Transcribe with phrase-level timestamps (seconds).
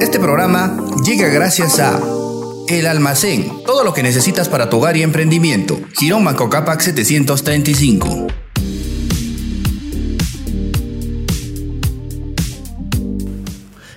[0.00, 2.00] Este programa llega gracias a
[2.68, 5.78] El Almacén, todo lo que necesitas para tu hogar y emprendimiento.
[5.98, 8.26] Girón Macocapac 735.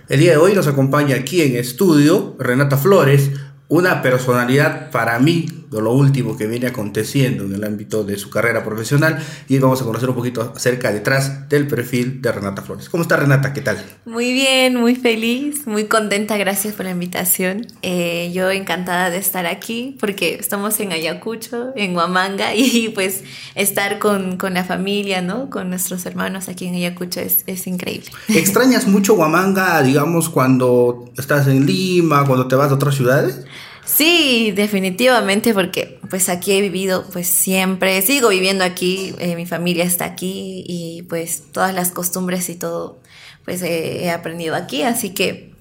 [0.10, 3.32] El día de hoy nos acompaña aquí en estudio Renata Flores,
[3.68, 8.30] una personalidad para mí de lo último que viene aconteciendo en el ámbito de su
[8.30, 12.90] carrera profesional y vamos a conocer un poquito acerca detrás del perfil de Renata Flores.
[12.90, 13.54] ¿Cómo está Renata?
[13.54, 13.84] ¿Qué tal?
[14.06, 17.68] Muy bien, muy feliz, muy contenta, gracias por la invitación.
[17.82, 23.24] Eh, yo encantada de estar aquí porque estamos en Ayacucho, en Huamanga y pues
[23.56, 25.50] estar con, con la familia, ¿no?
[25.50, 28.10] Con nuestros hermanos aquí en Ayacucho es, es increíble.
[28.30, 33.42] ¿Extrañas mucho Huamanga, digamos, cuando estás en Lima, cuando te vas a otras ciudades?
[33.88, 39.86] Sí, definitivamente, porque pues aquí he vivido pues siempre, sigo viviendo aquí, eh, mi familia
[39.86, 43.00] está aquí y pues todas las costumbres y todo
[43.46, 45.54] pues eh, he aprendido aquí, así que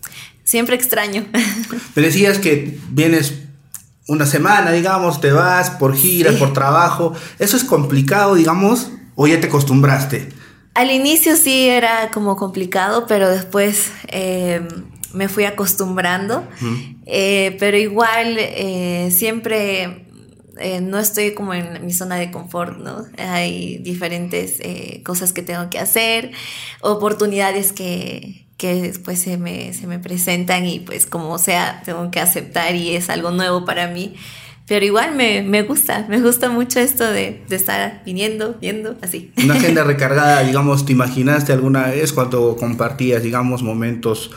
[0.43, 1.25] siempre extraño.
[1.95, 3.35] Me decías que vienes
[4.09, 9.41] una semana, digamos, te vas por gira, por trabajo, ¿eso es complicado, digamos, o ya
[9.41, 10.31] te acostumbraste?
[10.75, 13.93] Al inicio sí era como complicado, pero después...
[14.09, 14.67] Eh,
[15.13, 16.47] me fui acostumbrando,
[17.07, 20.07] eh, pero igual eh, siempre
[20.59, 23.05] eh, no estoy como en mi zona de confort, ¿no?
[23.19, 24.59] Hay diferentes
[25.05, 26.33] cosas que tengo que hacer,
[26.81, 32.21] oportunidades que, que pues se me, se me presentan y pues como sea, tengo que
[32.21, 34.15] aceptar y es algo nuevo para mí.
[34.67, 39.31] Pero igual me, me gusta, me gusta mucho esto de, de, estar viniendo, viendo, así.
[39.43, 44.33] Una agenda recargada, digamos, ¿te imaginaste alguna vez cuando compartías, digamos, momentos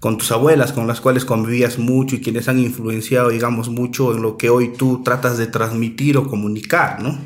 [0.00, 4.22] con tus abuelas, con las cuales convivías mucho y quienes han influenciado, digamos, mucho en
[4.22, 7.18] lo que hoy tú tratas de transmitir o comunicar, ¿no?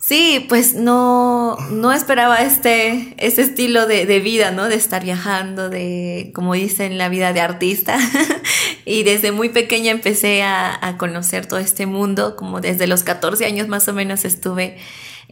[0.00, 4.68] Sí, pues no, no esperaba este, este estilo de, de, vida, ¿no?
[4.68, 7.96] De estar viajando, de, como dicen, la vida de artista.
[8.84, 13.46] y desde muy pequeña empecé a, a, conocer todo este mundo, como desde los 14
[13.46, 14.76] años más o menos estuve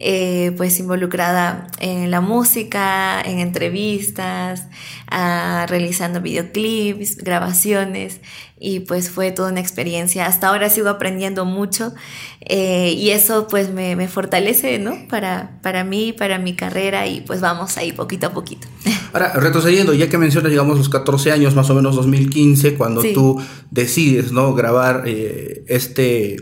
[0.02, 4.66] eh, pues involucrada en la música, en entrevistas,
[5.10, 8.22] ah, realizando videoclips, grabaciones
[8.58, 10.24] y pues fue toda una experiencia.
[10.24, 11.92] Hasta ahora sigo aprendiendo mucho
[12.40, 14.96] eh, y eso pues me, me, fortalece, ¿no?
[15.10, 18.68] Para, para mí, para mi carrera y pues vamos ahí poquito a poquito.
[19.12, 23.12] Ahora, retrocediendo, ya que mencionas, digamos, los 14 años, más o menos 2015, cuando sí.
[23.12, 23.38] tú
[23.70, 24.54] decides, ¿no?
[24.54, 26.36] Grabar eh, este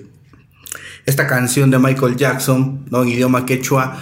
[1.09, 3.03] esta canción de Michael Jackson, ¿no?
[3.03, 3.97] En idioma quechua.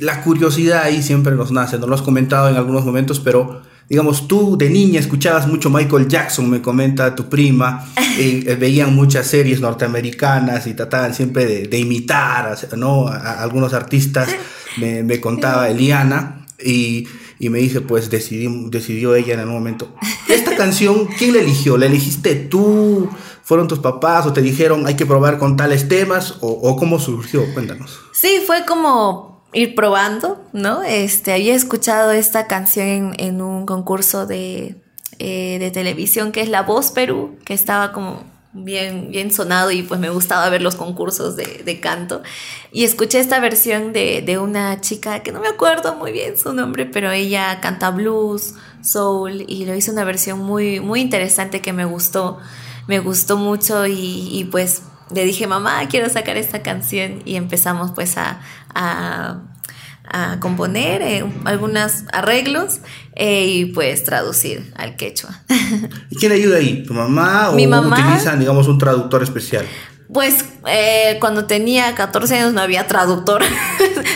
[0.00, 4.26] La curiosidad ahí siempre nos nace, no lo has comentado en algunos momentos, pero digamos,
[4.26, 7.86] tú de niña escuchabas mucho Michael Jackson, me comenta tu prima,
[8.18, 13.08] eh, veían muchas series norteamericanas y trataban siempre de, de imitar ¿no?
[13.08, 14.28] a, algunos artistas,
[14.78, 17.06] me, me contaba Eliana, y,
[17.38, 19.94] y, me dice, pues decidí, decidió ella en el momento.
[20.28, 21.76] Esta canción, ¿quién la eligió?
[21.76, 23.08] ¿La elegiste tú?
[23.48, 26.34] ¿Fueron tus papás o te dijeron hay que probar con tales temas?
[26.42, 27.50] ¿O, cómo surgió?
[27.54, 27.98] Cuéntanos.
[28.12, 30.82] Sí, fue como ir probando, ¿no?
[30.82, 34.76] Este, había escuchado esta canción en, en un concurso de,
[35.18, 38.22] eh, de televisión que es La Voz Perú, que estaba como
[38.52, 42.22] bien, bien sonado y pues me gustaba ver los concursos de, de canto.
[42.70, 46.52] Y escuché esta versión de, de, una chica que no me acuerdo muy bien su
[46.52, 51.72] nombre, pero ella canta blues, soul y lo hizo una versión muy, muy interesante que
[51.72, 52.38] me gustó,
[52.88, 54.82] me gustó mucho y, y pues
[55.14, 58.40] le dije, mamá, quiero sacar esta canción y empezamos pues a,
[58.74, 59.42] a
[60.10, 62.80] a componer eh, algunos arreglos
[63.14, 65.42] eh, y pues traducir al quechua.
[66.10, 66.82] ¿Y quién ayuda ahí?
[66.84, 69.66] ¿Tu mamá o Mi mamá, utilizan, digamos, un traductor especial?
[70.12, 73.42] Pues eh, cuando tenía 14 años no había traductor.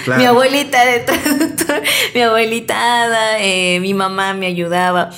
[0.05, 0.21] Claro.
[0.21, 1.81] mi abuelita de traductor,
[2.13, 3.37] mi abuelita
[3.81, 5.11] mi mamá me ayudaba.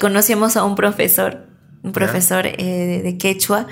[0.00, 1.46] conocíamos a un profesor,
[1.82, 3.66] un profesor de quechua,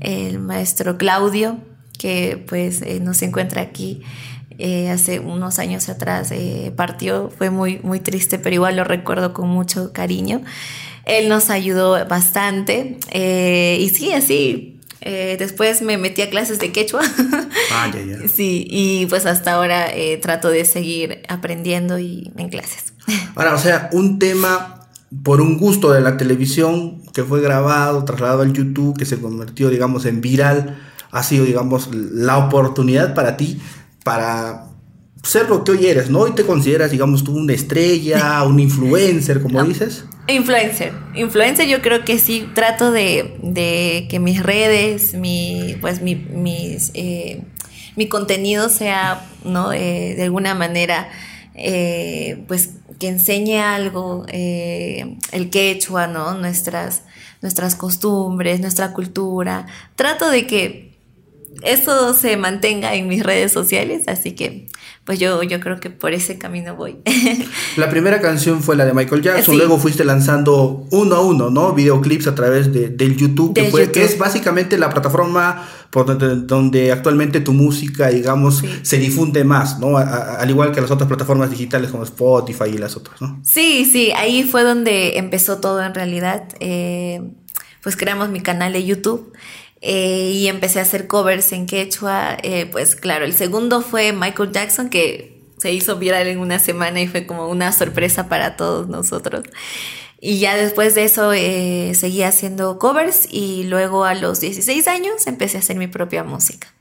[0.00, 1.58] el maestro Claudio,
[1.98, 4.02] que pues nos encuentra aquí
[4.58, 9.32] eh, hace unos años atrás eh, partió, fue muy, muy triste, pero igual lo recuerdo
[9.34, 10.42] con mucho cariño.
[11.04, 14.72] Él nos ayudó bastante eh, y sí, así.
[15.02, 17.02] Eh, después me metí a clases de quechua.
[17.72, 18.28] Ah, ya, ya.
[18.28, 19.88] Sí, y pues hasta ahora
[20.22, 22.94] trato de seguir aprendiendo y en clases.
[23.34, 24.75] Ahora, o sea, un tema
[25.22, 29.70] por un gusto de la televisión que fue grabado, trasladado al YouTube, que se convirtió,
[29.70, 30.78] digamos, en viral,
[31.10, 33.60] ha sido, digamos, la oportunidad para ti
[34.02, 34.66] para
[35.22, 36.20] ser lo que hoy eres, ¿no?
[36.20, 40.04] Hoy te consideras, digamos, tú una estrella, un influencer, como dices.
[40.28, 40.92] Influencer.
[41.14, 46.90] Influencer yo creo que sí trato de, de que mis redes, mi, pues mi, mis,
[46.94, 47.42] eh,
[47.96, 49.72] mi contenido sea, ¿no?
[49.72, 51.08] Eh, de alguna manera
[51.56, 56.34] eh, pues que enseñe algo, eh, el quechua, ¿no?
[56.34, 57.02] Nuestras,
[57.42, 59.66] nuestras costumbres, nuestra cultura.
[59.96, 60.96] Trato de que
[61.62, 64.66] eso se mantenga en mis redes sociales, así que
[65.06, 66.96] pues yo, yo creo que por ese camino voy.
[67.76, 71.72] la primera canción fue la de Michael Jackson, luego fuiste lanzando uno a uno, ¿no?
[71.72, 76.90] Videoclips a través de, del YouTube, que, fue, que es básicamente la plataforma por donde,
[76.90, 79.96] actualmente tu música, digamos, se difunde más, ¿no?
[79.96, 83.40] al igual que las otras plataformas digitales como Spotify y las otras, ¿no?
[83.44, 86.48] Sí, sí, ahí fue donde empezó todo en realidad.
[86.58, 87.22] Eh,
[87.86, 89.32] pues creamos mi canal de YouTube.
[89.80, 92.36] Eh, y empecé a hacer covers en quechua.
[92.42, 97.00] Eh, pues claro, el segundo fue Michael Jackson, que se hizo viral en una semana
[97.00, 99.44] y fue como una sorpresa para todos nosotros.
[100.20, 105.26] Y ya después de eso eh, seguí haciendo covers y luego a los 16 años
[105.26, 106.72] empecé a hacer mi propia música.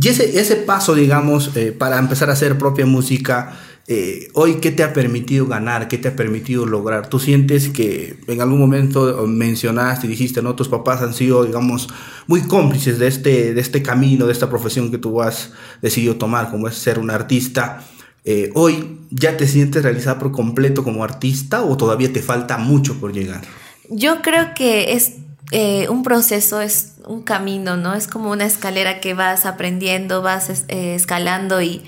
[0.00, 4.84] Y ese, ese paso, digamos, para empezar a hacer propia música, eh, hoy, ¿qué te
[4.84, 5.88] ha permitido ganar?
[5.88, 7.08] ¿Qué te ha permitido lograr?
[7.08, 11.88] ¿Tú sientes que en algún momento mencionaste y dijiste, no, tus papás han sido, digamos,
[12.26, 16.50] muy cómplices de este, de este camino, de esta profesión que tú has decidido tomar,
[16.50, 17.84] como es ser un artista?
[18.24, 23.00] Eh, hoy, ¿ya te sientes realizada por completo como artista o todavía te falta mucho
[23.00, 23.40] por llegar?
[23.88, 25.14] Yo creo que es
[25.52, 27.94] eh, un proceso, es un camino, ¿no?
[27.94, 31.82] Es como una escalera que vas aprendiendo, vas escalando y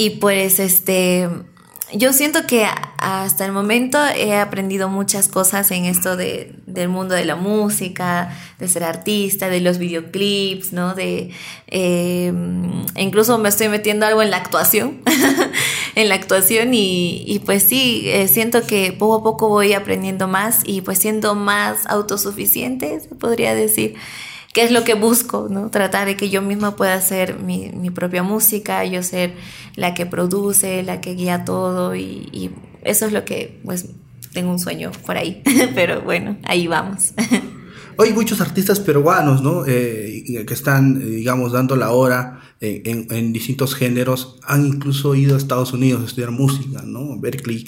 [0.00, 1.28] y pues este,
[1.92, 2.66] yo siento que
[2.96, 8.34] hasta el momento he aprendido muchas cosas en esto de, del mundo de la música,
[8.58, 10.94] de ser artista, de los videoclips, ¿no?
[10.94, 11.32] De,
[11.66, 15.02] em, incluso me estoy metiendo algo en la actuación,
[15.94, 20.28] en la actuación y, y pues sí, eh, siento que poco a poco voy aprendiendo
[20.28, 23.96] más y pues siendo más autosuficiente, se podría decir
[24.52, 25.70] qué es lo que busco, ¿no?
[25.70, 29.34] Tratar de que yo misma pueda hacer mi, mi propia música, yo ser
[29.76, 32.50] la que produce, la que guía todo y,
[32.82, 33.90] eso es lo que, pues,
[34.32, 35.42] tengo un sueño por ahí,
[35.74, 37.12] pero bueno, ahí vamos.
[37.98, 39.64] Hay muchos artistas peruanos, ¿no?
[39.66, 44.38] Eh, que están, digamos, dando la hora en, en, distintos géneros.
[44.44, 47.20] Han incluso ido a Estados Unidos a estudiar música, ¿no?
[47.20, 47.66] Berkeley.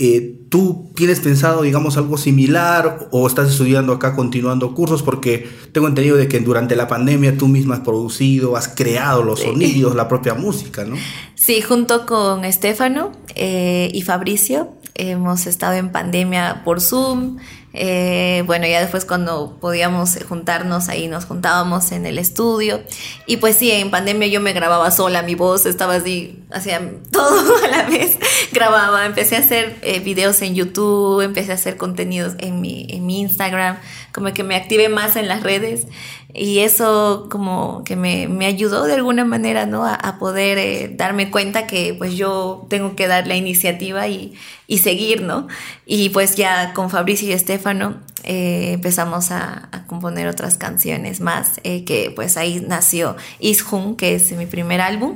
[0.00, 5.02] Eh, ¿Tú tienes pensado, digamos, algo similar o estás estudiando acá continuando cursos?
[5.02, 9.40] Porque tengo entendido de que durante la pandemia tú misma has producido, has creado los
[9.40, 10.94] sonidos, la propia música, ¿no?
[11.34, 17.38] Sí, junto con Estefano eh, y Fabricio hemos estado en pandemia por Zoom,
[17.74, 22.80] eh, bueno, ya después cuando podíamos juntarnos ahí nos juntábamos en el estudio.
[23.26, 26.80] Y pues sí, en pandemia yo me grababa sola, mi voz estaba así, hacía
[27.10, 28.18] todo a la vez.
[28.52, 33.06] Grababa, empecé a hacer eh, videos en YouTube, empecé a hacer contenidos en mi, en
[33.06, 33.78] mi Instagram,
[34.18, 35.86] como que me activé más en las redes.
[36.34, 39.84] Y eso como que me, me ayudó de alguna manera, ¿no?
[39.84, 44.34] A, a poder eh, darme cuenta que pues yo tengo que dar la iniciativa y,
[44.66, 45.46] y seguir, ¿no?
[45.86, 51.60] Y pues ya con Fabricio y Estefano eh, empezamos a, a, componer otras canciones más,
[51.62, 55.14] eh, que pues ahí nació Ishun, que es mi primer álbum,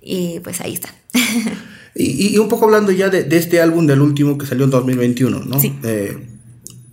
[0.00, 0.94] y pues ahí está.
[1.96, 4.70] y, y, un poco hablando ya de, de, este álbum del último que salió en
[4.70, 5.58] 2021, ¿no?
[5.58, 5.76] Sí.
[5.82, 6.31] Eh,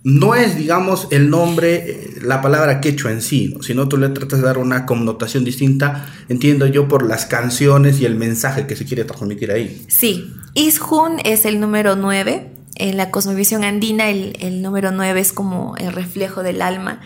[0.02, 3.62] no es, digamos, el nombre, eh, la palabra quechua en sí, ¿no?
[3.62, 8.06] sino tú le tratas de dar una connotación distinta, entiendo yo, por las canciones y
[8.06, 9.84] el mensaje que se quiere transmitir ahí.
[9.88, 12.52] Sí, Ishun es el número 9.
[12.76, 17.00] En la cosmovisión andina el, el número 9 es como el reflejo del alma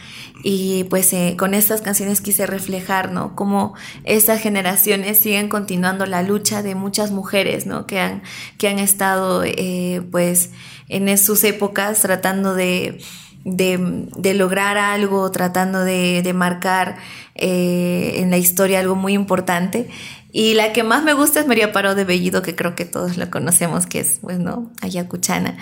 [0.44, 3.34] y pues eh, con estas canciones quise reflejar, ¿no?
[3.34, 3.72] Cómo
[4.04, 7.86] estas generaciones siguen continuando la lucha de muchas mujeres, ¿no?
[7.86, 8.22] Que han,
[8.58, 10.50] que han estado eh, pues
[10.88, 13.00] en sus épocas tratando de,
[13.44, 16.96] de, lograr algo, tratando de, de marcar
[17.34, 19.88] eh, en la historia algo muy importante.
[20.32, 23.16] Y la que más me gusta es María Paró de Bellido, que creo que todos
[23.16, 24.38] la conocemos, que es, pues,
[24.80, 25.56] ayacuchana.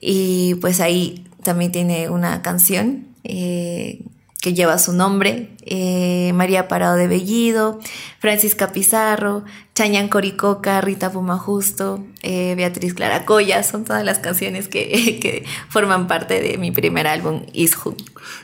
[0.00, 4.02] Y pues ahí también tiene una canción eh,
[4.46, 7.80] que lleva su nombre, eh, María Parado de Bellido,
[8.20, 9.42] Francisca Pizarro,
[9.74, 16.40] Chañan Coricoca, Rita Pumajusto, eh, Beatriz Claracoya, son todas las canciones que, que, forman parte
[16.40, 17.96] de mi primer álbum, Ishu.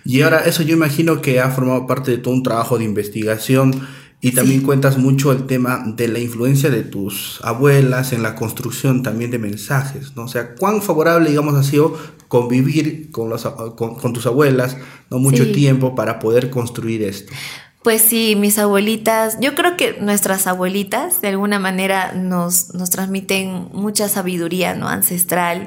[0.04, 3.86] Y ahora eso yo imagino que ha formado parte de todo un trabajo de investigación
[4.24, 4.64] y también sí.
[4.64, 9.40] cuentas mucho el tema de la influencia de tus abuelas en la construcción también de
[9.40, 10.24] mensajes, ¿no?
[10.24, 11.98] O sea, cuán favorable, digamos, ha sido
[12.28, 14.76] convivir con, los, con, con tus abuelas,
[15.10, 15.18] ¿no?
[15.18, 15.50] Mucho sí.
[15.50, 17.32] tiempo para poder construir esto.
[17.82, 23.70] Pues sí, mis abuelitas, yo creo que nuestras abuelitas de alguna manera nos, nos transmiten
[23.72, 24.88] mucha sabiduría, ¿no?
[24.88, 25.66] Ancestral.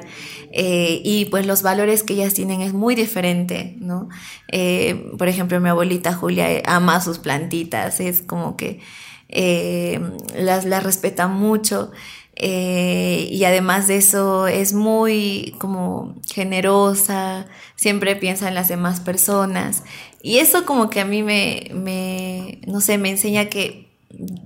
[0.50, 4.08] Eh, y pues los valores que ellas tienen es muy diferente, ¿no?
[4.50, 8.80] Eh, por ejemplo, mi abuelita Julia ama sus plantitas, es como que
[9.28, 10.00] eh,
[10.34, 11.90] las, las respeta mucho.
[12.38, 17.46] Eh, y además de eso es muy como generosa,
[17.76, 19.82] siempre piensa en las demás personas.
[20.26, 23.92] Y eso como que a mí me, me no sé, me enseña que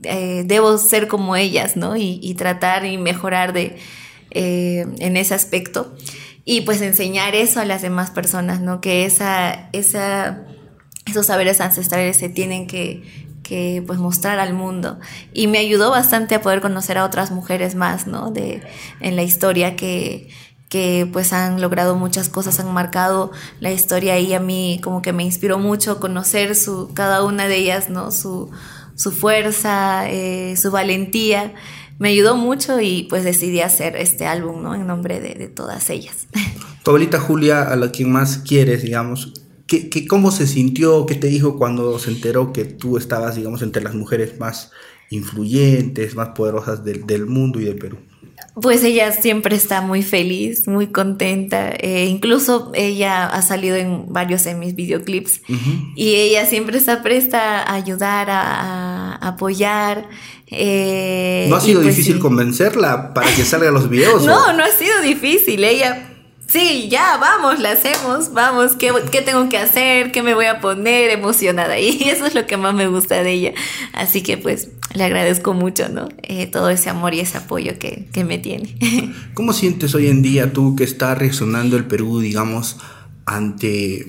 [0.02, 1.96] eh, debo ser como ellas, ¿no?
[1.96, 3.78] Y, tratar y mejorar de,
[4.30, 5.96] eh, en ese aspecto.
[6.44, 8.82] Y pues enseñar eso a las demás personas, ¿no?
[8.82, 10.42] Que esa, esa,
[11.06, 15.00] esos saberes ancestrales se tienen que, que pues mostrar al mundo
[15.32, 18.30] y me ayudó bastante a poder conocer a otras mujeres más, ¿no?
[18.30, 18.62] De,
[19.00, 20.28] en la historia que,
[20.70, 25.12] que pues han logrado muchas cosas, han marcado la historia y a mí como que
[25.12, 28.12] me inspiró mucho conocer su, cada una de ellas, ¿no?
[28.12, 28.50] Su,
[28.94, 31.52] su fuerza, eh, su valentía.
[31.98, 34.74] Me ayudó mucho y pues decidí hacer este álbum, ¿no?
[34.74, 36.28] En nombre de, todas ellas.
[36.82, 39.34] Tu abuelita Julia, a la quien más quieres, digamos,
[39.66, 41.06] ¿Qué, cómo se sintió?
[41.06, 44.72] ¿Qué te dijo cuando se enteró que tú estabas, digamos, entre las mujeres más
[45.10, 47.98] influyentes, más poderosas del, mundo y del Perú?
[48.54, 51.70] Pues ella siempre está muy feliz, muy contenta.
[51.70, 55.42] Eh, incluso ella ha salido en varios de mis videoclips
[55.94, 60.08] y ella siempre está presta a ayudar, a, apoyar.
[60.48, 64.24] Eh, ¿No ha sido pues difícil convencerla para que salga los videos?
[64.24, 65.62] no, no ha sido difícil.
[65.62, 66.09] Ella
[66.50, 68.92] sí, ya, vamos, la hacemos, vamos, ¿qué,
[69.22, 70.12] tengo que hacer?
[70.12, 71.10] ¿Qué me voy a poner?
[71.10, 71.78] Emocionada.
[71.80, 73.52] Y eso es lo que más me gusta de ella.
[73.92, 76.08] Así que pues le agradezco mucho, ¿no?
[76.22, 78.76] Eh, todo ese amor y ese apoyo que, que me tiene.
[79.34, 82.76] ¿Cómo sientes hoy en día tú que está resonando el Perú, digamos,
[83.24, 84.06] ante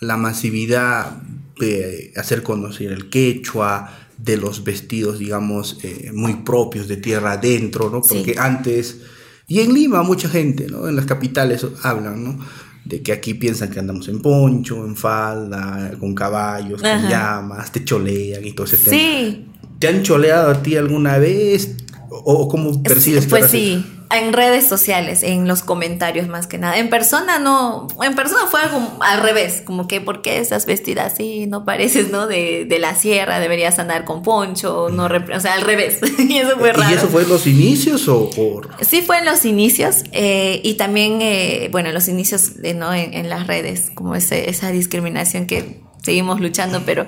[0.00, 1.22] la masividad
[1.58, 7.90] de hacer conocer el quechua, de los vestidos, digamos, eh, muy propios de tierra adentro,
[7.90, 8.00] ¿no?
[8.00, 9.00] Porque antes
[9.46, 10.88] y en Lima mucha gente, ¿no?
[10.88, 12.38] En las capitales hablan, ¿no?
[12.84, 17.84] De que aquí piensan que andamos en poncho, en falda, con caballos, con llamas, te
[17.84, 18.96] cholean y todo ese tema.
[18.96, 19.46] Sí.
[19.78, 21.76] ¿Te han choleado a ti alguna vez?
[22.22, 26.78] ¿O, cómo percibes Pues sí, en redes sociales, en los comentarios más que nada.
[26.78, 31.06] En persona no, en persona fue algo al revés, como que ¿por qué estás vestida
[31.06, 31.46] así?
[31.46, 32.26] No pareces, ¿no?
[32.26, 35.98] De, de la sierra, deberías andar con poncho, no, o sea, al revés.
[36.18, 36.90] y eso fue raro.
[36.92, 38.70] ¿Y eso fue en los inicios o por...?
[38.84, 42.94] Sí, fue en los inicios eh, y también, eh, bueno, en los inicios, ¿no?
[42.94, 47.06] En, en las redes, como ese, esa discriminación que seguimos luchando, pero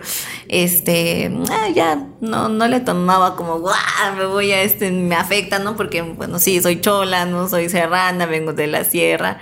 [0.49, 3.76] este, ah, ya no, no le tomaba como, guau,
[4.17, 5.76] me voy a este, me afecta, ¿no?
[5.76, 9.38] Porque, bueno, sí, soy chola, no soy serrana, vengo de la sierra,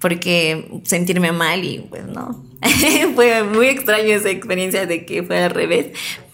[0.00, 2.44] porque sentirme mal y pues no.
[3.14, 5.88] fue muy extraño esa experiencia de que fue al revés,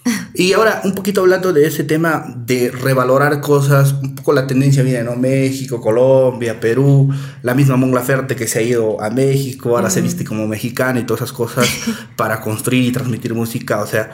[0.33, 4.83] y ahora, un poquito hablando de ese tema de revalorar cosas, un poco la tendencia
[4.83, 5.15] viene, ¿no?
[5.15, 7.09] México, Colombia, Perú,
[7.41, 10.99] la misma Mon Laferte que se ha ido a México, ahora se viste como mexicana
[10.99, 11.67] y todas esas cosas
[12.15, 14.11] para construir y transmitir música, o sea,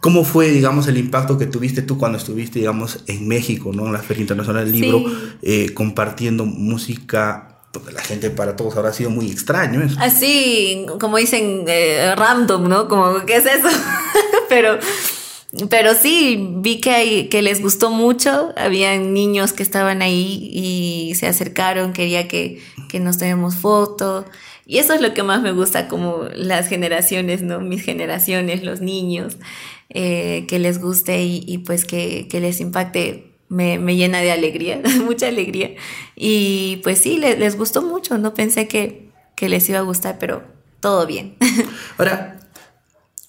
[0.00, 3.86] ¿cómo fue, digamos, el impacto que tuviste tú cuando estuviste, digamos, en México, ¿no?
[3.86, 5.04] En la Feria Internacional del Libro,
[5.42, 9.96] eh, compartiendo música pues, la gente para todos habrá sido muy extraño eso.
[10.00, 12.88] Así, como dicen, eh, random, ¿no?
[12.88, 13.68] Como, ¿qué es eso?
[14.48, 14.78] Pero
[15.68, 21.26] pero sí, vi que, que les gustó mucho, habían niños que estaban ahí y se
[21.26, 24.24] acercaron, quería que, que nos tomemos foto.
[24.64, 27.58] Y eso es lo que más me gusta, como las generaciones, ¿no?
[27.60, 29.38] Mis generaciones, los niños,
[29.88, 35.72] eh, que les guste y, pues que, les impacte, me, llena de alegría, mucha alegría.
[36.14, 40.18] Y pues sí, les, les gustó mucho, no pensé que, que les iba a gustar,
[40.20, 40.44] pero
[40.78, 41.34] todo bien.
[41.98, 42.39] Ahora,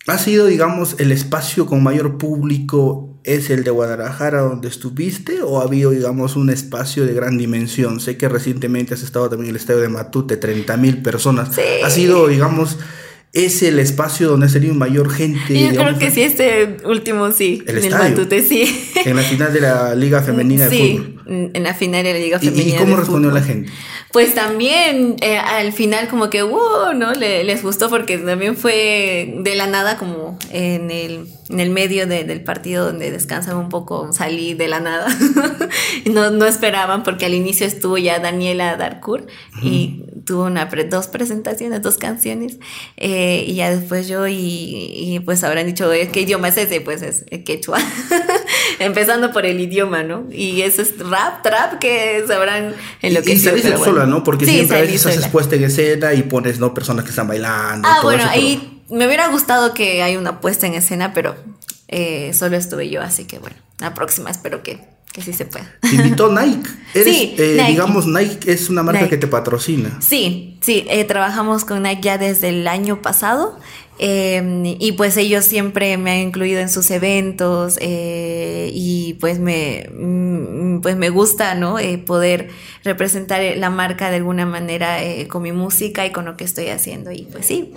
[0.07, 5.61] ha sido, digamos, el espacio con mayor público es el de Guadalajara donde estuviste o
[5.61, 7.99] ha habido, digamos, un espacio de gran dimensión?
[7.99, 11.51] Sé que recientemente has estado también en el estadio de Matute, 30 mil personas.
[11.83, 12.79] Ha sido, digamos,
[13.33, 15.59] es el espacio donde ha salido mayor gente.
[15.59, 17.63] Yo creo que sí, este último sí.
[17.67, 18.91] El en Matute, sí.
[19.05, 21.20] En la final de la Liga Femenina de Fútbol.
[21.31, 22.75] Sí, en la final de la Liga Femenina.
[22.75, 23.71] ¿Y, cómo respondió la gente?
[24.11, 27.13] Pues también eh, al final como que, wow, ¿no?
[27.13, 32.43] les gustó porque también fue de la nada como en el, en el medio del
[32.43, 35.07] partido donde descansan un poco, salí de la nada.
[36.11, 39.29] no, no esperaban porque al inicio estuvo ya Daniela Darcourt
[39.61, 42.59] y tuvo una dos presentaciones, dos canciones
[42.97, 46.81] eh, y ya después yo y, pues habrán dicho, ¿qué idioma es ese?
[46.81, 47.79] Pues es quechua.
[48.79, 50.25] Empezando por el idioma, ¿no?
[50.31, 53.33] Y eso es rap, trap que sabrán en lo que...
[53.33, 54.23] Y saliste sola, ¿no?
[54.23, 56.73] Porque siempre a veces haces puesta en escena y pones, ¿no?
[56.73, 57.87] Personas que están bailando.
[57.87, 61.35] Ah, bueno, ahí me hubiera gustado que hay una puesta en escena, pero
[61.87, 64.79] eh, solo estuve yo, así que bueno, la próxima espero que
[65.11, 65.65] que sí se puede.
[65.81, 66.69] Te invitó Nike.
[67.03, 69.97] sí, eh, digamos, Nike es una marca que te patrocina.
[69.99, 73.59] Sí, sí, eh, trabajamos con Nike ya desde el año pasado.
[73.99, 79.89] Em, y pues ellos siempre me han incluido en sus eventos eh, y pues me,
[80.79, 81.77] pues me gusta, ¿no?
[82.05, 82.49] poder
[82.83, 84.97] representar la marca de alguna manera
[85.27, 87.11] con mi música y con lo que estoy haciendo.
[87.11, 87.73] Y pues sí,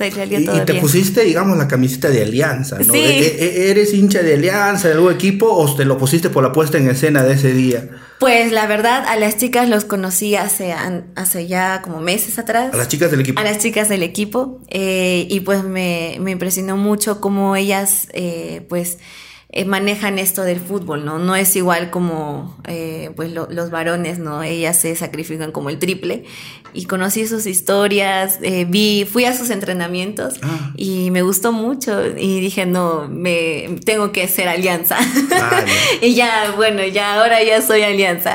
[0.00, 2.94] y, te pusiste, digamos, la camiseta de Alianza, ¿no?
[2.94, 6.42] E, e, e, ¿Eres hincha de Alianza, de algún equipo, o te lo pusiste por
[6.42, 7.88] la puesta en escena de ese día?
[8.18, 10.74] Pues la verdad, a las chicas los conocí hace,
[11.14, 12.74] hace ya como meses atrás.
[12.74, 13.40] ¿A las chicas del equipo?
[13.40, 14.60] A las chicas del equipo.
[14.68, 18.98] Eh, y pues me, me, impresionó mucho cómo ellas, eh, pues
[19.56, 21.20] eh, manejan esto del fútbol, ¿no?
[21.20, 24.42] No es igual como eh, pues los varones, ¿no?
[24.42, 26.24] Ellas se sacrifican como el triple.
[26.72, 30.72] Y conocí sus historias, eh, vi, fui a sus entrenamientos ah.
[30.76, 32.04] y me gustó mucho.
[32.18, 34.98] Y dije, no, me tengo que ser alianza.
[36.02, 38.32] y ya, bueno, ya ahora ya soy alianza.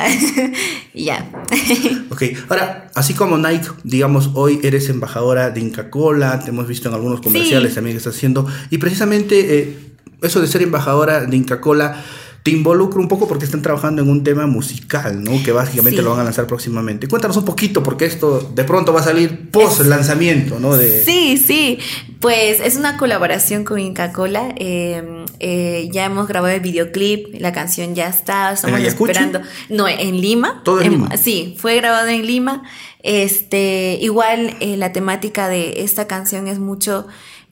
[0.94, 1.30] y ya.
[2.12, 6.88] ok, ahora, así como Nike, digamos, hoy eres embajadora de Inca Cola, te hemos visto
[6.88, 8.48] en algunos comerciales también que estás haciendo.
[8.70, 9.89] Y precisamente
[10.22, 12.04] eso de ser embajadora de Inca Cola
[12.44, 15.44] te involucra un poco porque están trabajando en un tema musical, ¿no?
[15.44, 17.08] Que básicamente lo van a lanzar próximamente.
[17.08, 20.78] Cuéntanos un poquito, porque esto de pronto va a salir post lanzamiento, ¿no?
[20.78, 21.04] De...
[21.04, 21.80] Sí, sí.
[22.22, 24.54] Pues es una colaboración con Inca Cola.
[24.56, 29.42] Em, eh, ya hemos grabado el videoclip, la canción ya está, estamos esperando.
[29.68, 30.62] No, en Lima.
[30.64, 31.18] Todo en, Lima.
[31.18, 32.64] Sí, fue grabado en Lima.
[33.04, 37.08] Este, igual eh, la temática de esta canción es mucho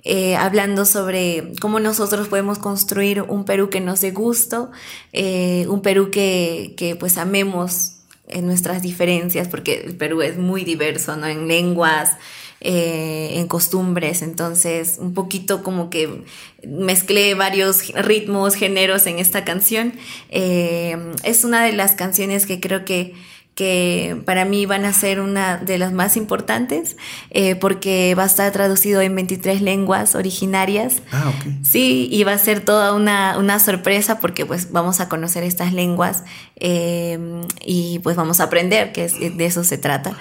[0.10, 4.72] eh, hablando sobre cómo nosotros podemos construir un Perú que nos dé gusto,
[5.12, 7.98] eh, un Perú que, que pues amemos
[8.30, 11.28] en nuestras diferencias, porque el Perú es muy diverso, ¿no?
[11.28, 12.16] En lenguas,
[12.62, 16.24] eh, en costumbres, entonces un poquito como que
[16.66, 19.92] mezclé varios ritmos, géneros en esta canción.
[20.30, 23.14] es una de las canciones que creo que
[23.58, 26.96] que para mí van a ser una de las más importantes
[27.32, 31.02] eh, porque va a estar traducido en 23 lenguas originarias.
[31.12, 31.54] Ah, ok.
[31.64, 35.74] Sí, y va a ser toda una, una sorpresa porque pues vamos a conocer estas
[35.74, 36.24] lenguas
[36.56, 37.18] eh,
[37.66, 40.16] y pues vamos a aprender, que de eso se trata.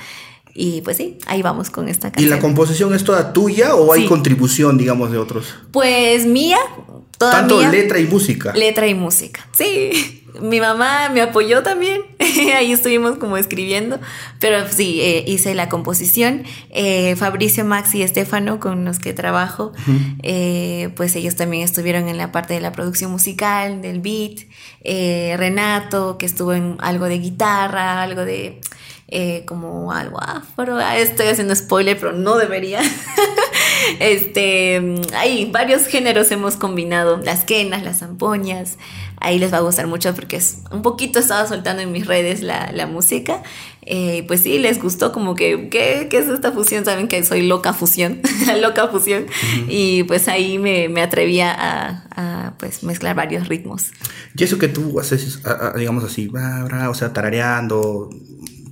[0.54, 2.26] Y pues sí, ahí vamos con esta canción.
[2.26, 5.54] ¿Y la composición es toda tuya o hay contribución, digamos, de otros?
[5.72, 6.56] Pues mía,
[7.18, 8.54] toda Tanto letra y música.
[8.54, 12.02] Letra y música, sí mi mamá me apoyó también,
[12.56, 13.98] ahí estuvimos como escribiendo,
[14.40, 16.44] pero sí, eh, hice la composición.
[16.70, 19.72] Eh, Fabricio, Max y Estefano, con los que trabajo,
[20.22, 24.46] eh, pues ellos también estuvieron en la parte de la producción musical, del beat.
[25.36, 28.60] Renato, que estuvo en algo de guitarra, algo de...
[29.46, 32.80] como algo afro, ah, estoy haciendo spoiler, pero no debería.
[34.00, 38.78] este, hay varios géneros hemos combinado, las quenas, las zampoñas,
[39.20, 42.42] ahí les va a gustar mucho porque es un poquito estaba soltando en mis redes
[42.42, 43.42] la, la música.
[43.88, 46.84] Eh, pues sí, les gustó como que, ¿qué, ¿qué, es esta fusión?
[46.84, 49.26] Saben que soy loca fusión, la loca fusión.
[49.68, 53.92] Y pues ahí me, me atrevía a, a, pues mezclar varios ritmos.
[54.36, 55.40] Y eso que tú haces,
[55.76, 58.10] digamos así, o sea, tarareando,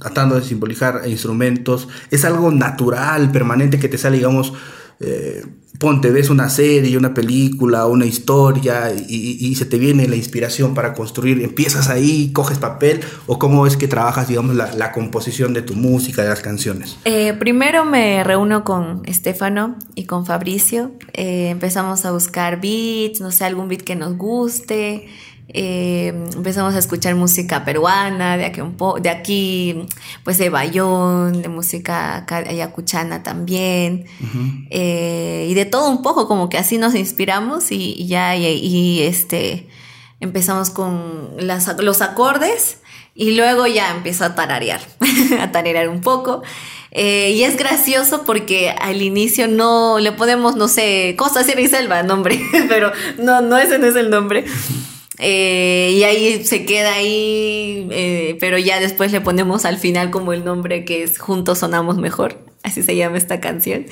[0.04, 4.52] tratando de simbolizar instrumentos, es algo natural, permanente que te sale, digamos,
[5.00, 5.42] eh,
[5.78, 10.92] ponte, ves una serie, una película, una historia y, se te viene la inspiración para
[10.92, 15.74] construir, empiezas ahí, coges papel o cómo es que trabajas, digamos, la, composición de tu
[15.74, 16.98] música, de las canciones?
[17.06, 23.32] Eh, primero me reúno con Estefano y con Fabricio, eh, empezamos a buscar beats, no
[23.32, 25.06] sé, algún beat que nos guste.
[25.48, 29.86] Eh, empezamos a escuchar música peruana, de aquí, un de aquí
[30.24, 34.06] pues de Bayón, de música ayacuchana también,
[34.70, 39.68] eh, y de todo un poco, como que así nos inspiramos y, ya, y, este,
[40.20, 42.78] empezamos con los acordes
[43.14, 44.80] y luego ya empezó a tararear,
[45.40, 46.42] a tararear un poco.
[46.90, 51.68] Eh, y es gracioso porque al inicio no le podemos, no sé, Costa Sierra y
[51.68, 54.44] Selva, nombre, pero no, no, ese no es el nombre.
[55.18, 60.32] Eh, y ahí se queda ahí, eh, pero ya después le ponemos al final como
[60.32, 63.86] el nombre que es Juntos Sonamos Mejor, así se llama esta canción.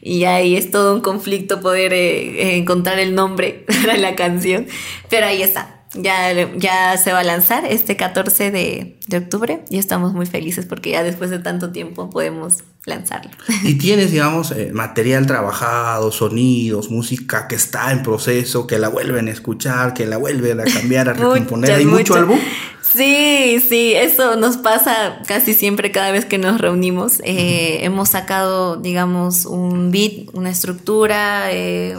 [0.00, 4.66] Y ahí es todo un conflicto poder eh, encontrar el nombre para la canción,
[5.10, 5.74] pero ahí está.
[5.94, 10.66] Ya, ya se va a lanzar este 14 de, de octubre y estamos muy felices
[10.66, 12.58] porque ya después de tanto tiempo podemos
[12.88, 13.30] lanzarlo.
[13.62, 19.28] Y tienes, digamos, eh, material trabajado, sonidos, música que está en proceso, que la vuelven
[19.28, 21.72] a escuchar, que la vuelven a cambiar, a recomponer.
[21.72, 22.38] ¿Hay mucho, álbum?
[22.92, 27.20] Sí, sí, eso nos pasa casi siempre cada vez que nos reunimos.
[27.22, 31.96] Eh, hemos sacado, digamos, un beat, una estructura, eh,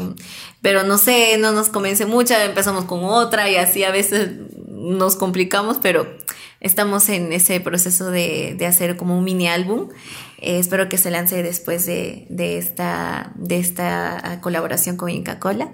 [0.62, 4.32] pero no sé, no nos convence mucho, empezamos con otra y así a veces
[4.67, 6.08] nos complicamos, pero
[6.61, 9.89] estamos en ese proceso de, de hacer como un mini álbum.
[10.39, 15.73] Eh, espero que se lance después de, de, esta, de esta colaboración con Inca Cola.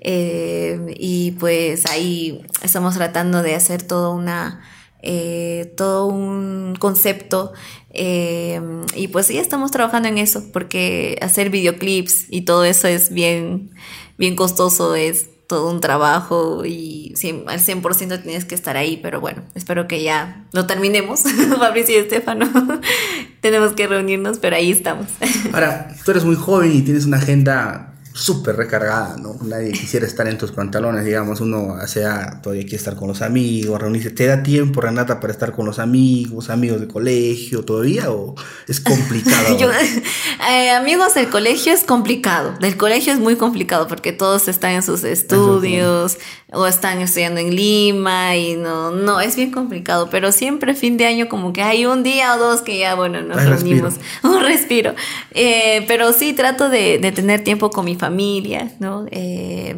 [0.00, 4.62] Eh, y pues ahí estamos tratando de hacer todo una...
[5.04, 7.52] Eh, todo un concepto
[7.92, 13.72] y pues sí estamos trabajando en eso porque hacer videoclips y todo eso es bien
[14.16, 17.14] bien costoso es todo un trabajo y
[17.46, 21.22] al 100% tienes que estar ahí, pero bueno, espero que ya lo terminemos,
[21.58, 22.48] Fabricio y Estefano.
[23.40, 25.06] Tenemos que reunirnos, pero ahí estamos.
[25.52, 29.36] Ahora, tú eres muy joven y tienes una agenda súper recargada, ¿no?
[29.42, 33.80] Nadie quisiera estar en tus pantalones, digamos, uno sea, todavía quiere estar con los amigos,
[33.80, 34.10] reunirse.
[34.10, 38.34] ¿Te da tiempo, Renata, para estar con los amigos, amigos de colegio todavía o
[38.68, 39.56] es complicado?
[40.50, 44.82] eh, amigos del colegio es complicado, del colegio es muy complicado porque todos están en
[44.82, 46.18] sus estudios
[46.52, 51.06] o están estudiando en Lima y no, no, es bien complicado, pero siempre fin de
[51.06, 54.94] año como que hay un día o dos que ya, bueno, nos reunimos, un respiro.
[55.32, 59.06] Eh, pero sí trato de, de tener tiempo con mi familia, ¿no?
[59.10, 59.76] Eh,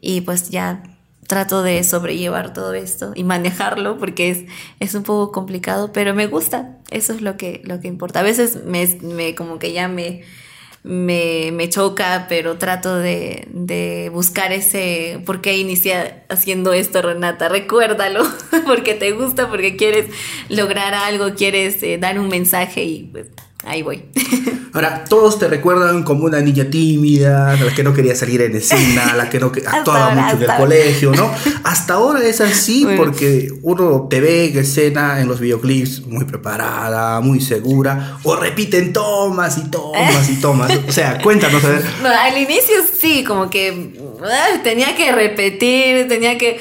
[0.00, 0.82] y pues ya
[1.26, 4.44] trato de sobrellevar todo esto y manejarlo porque es,
[4.80, 8.20] es un poco complicado, pero me gusta, eso es lo que, lo que importa.
[8.20, 10.22] A veces me, me como que ya me,
[10.86, 17.48] me, me choca, pero trato de, de, buscar ese, ¿por qué iniciar haciendo esto, Renata?
[17.48, 18.24] Recuérdalo,
[18.66, 20.06] porque te gusta, porque quieres
[20.48, 23.26] lograr algo, quieres eh, dar un mensaje y pues
[23.66, 24.02] ahí voy.
[24.72, 29.14] Ahora, todos te recuerdan como una niña tímida, la que no quería salir en escena,
[29.14, 31.30] la que no actuaba mucho en el colegio, ¿no?
[31.64, 37.20] Hasta ahora es así porque uno te ve en escena en los videoclips muy preparada,
[37.20, 40.70] muy segura, o repiten tomas y tomas y tomas.
[40.86, 41.86] O sea, cuéntanos a ver.
[42.06, 43.98] al inicio sí, como que
[44.62, 46.60] tenía que repetir, tenía que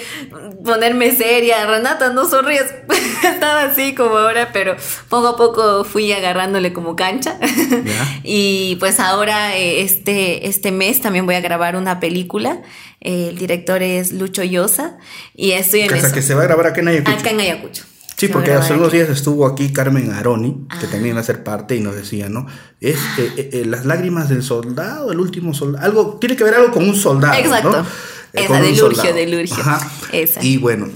[0.64, 1.66] ponerme seria.
[1.66, 2.74] Renata, no sonríes.
[3.24, 4.76] Estaba así como ahora, pero
[5.10, 7.38] poco a poco fui agarrándole como cancha.
[8.24, 12.62] y pues ahora, eh, este, este mes también voy a grabar una película.
[13.02, 14.98] el director es Lucho Llosa.
[15.36, 17.18] Y estoy en que se va a grabar acá en Ayacucho.
[17.18, 17.84] Acá en Ayacucho.
[18.18, 20.90] Sí, porque hace unos días estuvo aquí Carmen Aroni, que ah.
[20.90, 22.48] también va a ser parte y nos decía, ¿no?
[22.80, 26.72] Es eh, eh, las lágrimas del soldado, el último soldado, algo, tiene que ver algo
[26.72, 27.38] con un soldado.
[27.38, 27.86] Exacto.
[28.32, 29.64] Esa, de Lurgio, de Lurgio.
[30.12, 30.44] Esa.
[30.44, 30.90] Y bueno,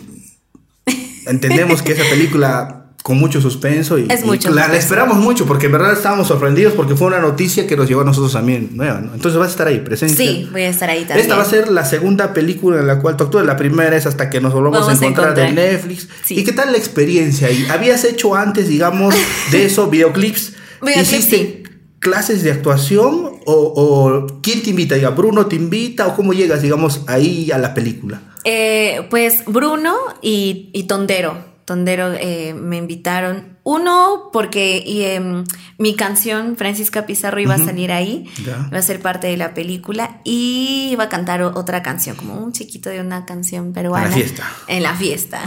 [1.25, 5.71] entendemos que esa película con mucho suspenso y, es mucho la, esperamos mucho porque en
[5.71, 9.13] verdad estábamos sorprendidos porque fue una noticia que nos llegó a nosotros también nueva, ¿no?
[9.13, 10.15] Entonces vas a estar ahí presente.
[10.15, 11.19] Sí, voy a estar ahí también.
[11.19, 14.05] Esta va a ser la segunda película en la cual tú actúas, la primera es
[14.05, 16.07] hasta que nos volvamos a encontrar, en Netflix.
[16.29, 17.65] ¿Y qué tal la experiencia ahí?
[17.69, 19.15] ¿Habías hecho antes, digamos,
[19.51, 20.53] de eso videoclips?
[20.95, 21.63] ¿Hiciste
[21.99, 24.95] clases de actuación o, quién te invita?
[24.95, 28.21] Diga, ¿Bruno te invita o cómo llegas, digamos, ahí a la película?
[28.43, 31.49] Eh, pues Bruno y, y Tondero.
[31.69, 33.59] Tondero eh, me invitaron.
[33.61, 35.43] Uno, porque em,
[35.77, 40.19] mi canción, Francisca Pizarro, iba a salir ahí, iba a ser parte de la película
[40.23, 44.07] y iba a cantar otra canción, como un chiquito de una canción peruana.
[44.07, 44.51] En la fiesta.
[44.67, 45.41] En la fiesta.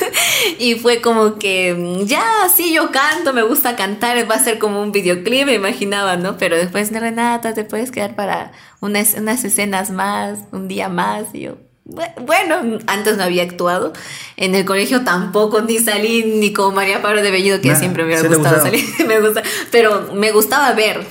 [0.58, 2.24] y fue como que, mm, ya,
[2.56, 6.38] sí, yo canto, me gusta cantar, va a ser como un videoclip, me imaginaba, ¿no?
[6.38, 11.26] Pero después, de Renata, te puedes quedar para unas, unas escenas más, un día más,
[11.34, 13.94] y yo, bueno, antes no había actuado.
[14.36, 18.10] En el colegio tampoco ni salí ni como María Pablo de Bellido, que siempre me
[18.10, 18.84] hubiera gustado salir.
[19.08, 21.04] me gusta, pero me gustaba ver,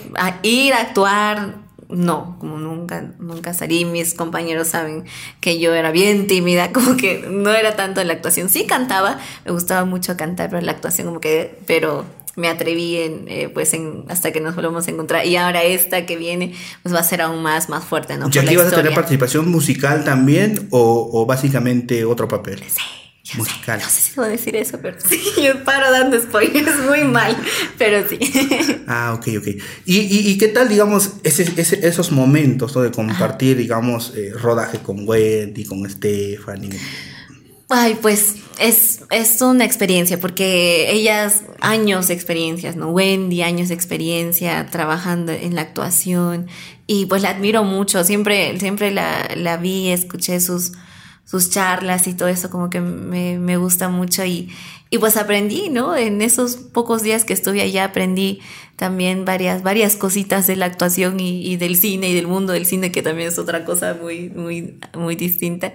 [0.43, 1.55] ir a actuar.
[1.89, 3.85] No, como nunca, nunca salí.
[3.85, 5.05] Mis compañeros saben
[5.39, 8.49] que yo era bien tímida, como que no era tanto la actuación.
[8.49, 12.05] Sí cantaba, me gustaba mucho cantar, pero la actuación como que, pero
[12.37, 15.25] me atreví en, eh, pues en, hasta que nos volvamos a encontrar.
[15.25, 18.29] Y ahora esta que viene, pues va a ser aún más, más fuerte, ¿no?
[18.31, 22.63] ¿Y aquí vas a tener participación musical también o, o básicamente otro papel?
[23.23, 23.37] Sí.
[23.37, 23.79] musical.
[23.81, 27.35] No sé si puedo decir eso, pero sí, yo paro dando spoilers muy mal,
[27.79, 28.19] pero sí.
[28.87, 29.47] Ah, ok, ok.
[29.85, 32.83] ¿Y, y, y qué tal, digamos, ese, ese, esos momentos ¿no?
[32.83, 36.79] de compartir, digamos, eh, rodaje con Wendy, con Stephanie?
[37.67, 42.89] Ay, pues es, es una experiencia, porque ellas, años de experiencias, ¿no?
[42.89, 46.47] Wendy, años de experiencia trabajando en la actuación,
[46.87, 50.73] y pues la admiro mucho, siempre, siempre la, la vi, escuché sus,
[51.25, 54.49] sus charlas y todo eso, como que me, me gusta mucho, y,
[54.89, 55.95] y pues aprendí, ¿no?
[55.95, 58.39] En esos pocos días que estuve allá aprendí
[58.77, 62.65] también varias, varias cositas de la actuación y, y, del cine y del mundo del
[62.65, 65.73] cine, que también es otra cosa muy, muy, muy distinta.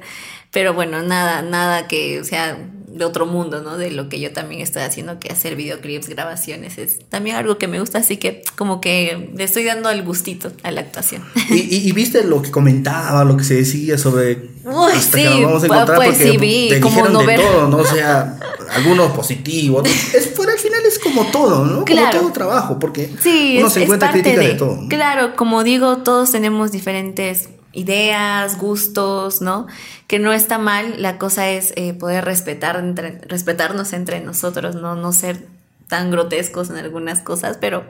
[0.53, 3.79] Pero bueno, nada, nada que, o sea, de otro mundo, ¿no?
[3.79, 7.69] De lo que yo también estoy haciendo, que hacer videoclips, grabaciones, es también algo que
[7.69, 11.25] me gusta, así que como que le estoy dando el gustito a la actuación.
[11.49, 14.51] ¿Y, viste lo que comentaba, lo que se decía sobre...
[14.65, 17.79] Uy, sí, vamos a encontrar pues sí, vi, como no de todo, ¿no?
[17.79, 18.39] O sea,
[18.71, 21.85] algunos positivos, es, por al final es como todo, ¿no?
[21.85, 23.11] Como todo trabajo, porque
[23.59, 24.87] uno se encuentra crítica de, todo.
[24.89, 29.67] Claro, como digo, todos tenemos diferentes ideas, gustos, ¿no?
[30.07, 34.95] Que no está mal, la cosa es eh, poder respetar entre, respetarnos entre nosotros, ¿no?
[34.95, 35.47] No ser
[35.89, 37.85] tan grotescos en algunas cosas, pero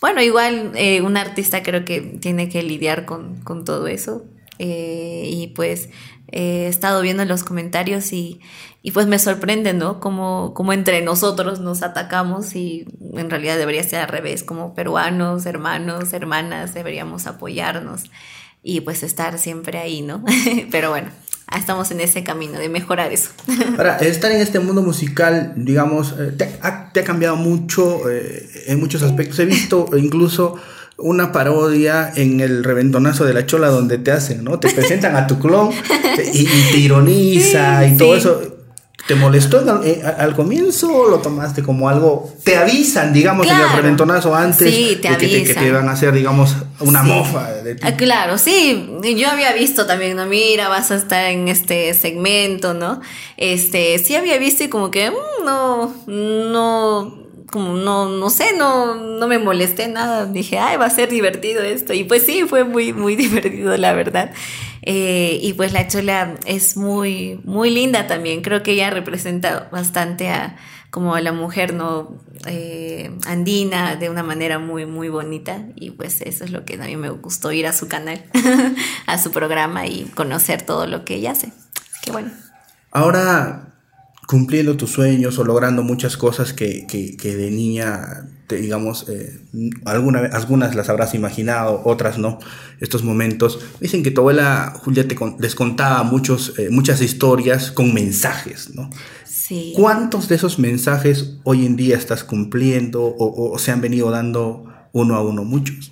[0.00, 4.24] bueno, igual eh, un artista creo que tiene que lidiar con, con todo eso.
[4.62, 5.88] Eh, y pues
[6.30, 8.40] he estado viendo los comentarios y,
[8.82, 10.00] y pues me sorprende, ¿no?
[10.00, 15.46] Como, como entre nosotros nos atacamos y en realidad debería ser al revés, como peruanos,
[15.46, 18.04] hermanos, hermanas, deberíamos apoyarnos
[18.62, 20.24] y pues estar siempre ahí, ¿no?
[20.70, 21.08] Pero bueno,
[21.56, 23.30] estamos en ese camino de mejorar eso.
[23.76, 29.02] Ahora, estar en este mundo musical, digamos, eh, te ha, cambiado mucho eh, en muchos
[29.02, 29.38] aspectos.
[29.38, 30.56] He visto incluso
[30.96, 34.58] una parodia en el reventonazo de la chola donde te hacen, ¿no?
[34.58, 35.70] Te presentan a tu clon
[36.32, 38.56] y, te ironiza y todo eso.
[39.06, 42.30] ¿Te molestó eh, al, comienzo o lo tomaste como algo?
[42.44, 47.02] Te avisan, digamos, en el reventonazo antes de que te, van a hacer, digamos, una
[47.02, 47.82] mofa de ti.
[47.84, 48.88] Ah, claro, sí.
[49.16, 50.26] Yo había visto también, ¿no?
[50.26, 53.00] Mira, vas a estar en este segmento, ¿no?
[53.36, 58.94] Este, sí había visto y como que, mm, no, no, como no, no sé, no,
[58.94, 60.26] no me molesté nada.
[60.26, 61.92] Dije, ay, va a ser divertido esto.
[61.92, 64.32] Y pues sí, fue muy, muy divertido, la verdad.
[64.82, 68.42] Eh, y pues la chola es muy, muy linda también.
[68.42, 70.56] Creo que ella representa bastante a
[70.90, 76.44] como la mujer no eh, andina de una manera muy muy bonita y pues eso
[76.44, 78.24] es lo que a mí me gustó ir a su canal
[79.06, 81.52] a su programa y conocer todo lo que ella hace
[82.02, 82.30] qué bueno
[82.90, 83.70] ahora
[84.30, 89.40] cumpliendo tus sueños o logrando muchas cosas que, que, de niña, te, digamos, eh,
[89.84, 92.38] alguna, algunas las habrás imaginado, otras no,
[92.78, 93.58] estos momentos.
[93.80, 98.88] Dicen que tu abuela Julia te les contaba muchos, eh, muchas historias con mensajes, ¿no?
[99.50, 99.72] Sí.
[99.74, 104.64] ¿Cuántos de esos mensajes hoy en día estás cumpliendo o, o se han venido dando
[104.92, 105.42] uno a uno?
[105.42, 105.90] Muchos.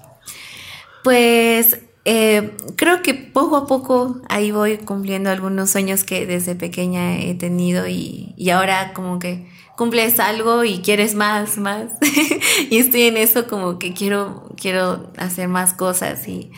[1.03, 7.19] Pues eh, creo que poco a poco ahí voy cumpliendo algunos sueños que desde pequeña
[7.19, 11.87] he tenido y, ahora como que cumples algo y quieres más, más.
[12.71, 16.53] y estoy en eso como que quiero, quiero hacer más cosas y,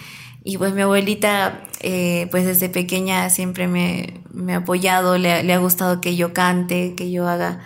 [0.58, 4.20] pues mi abuelita eh, pues desde pequeña siempre me,
[4.52, 7.60] ha apoyado, le, ha gustado que yo cante, que yo haga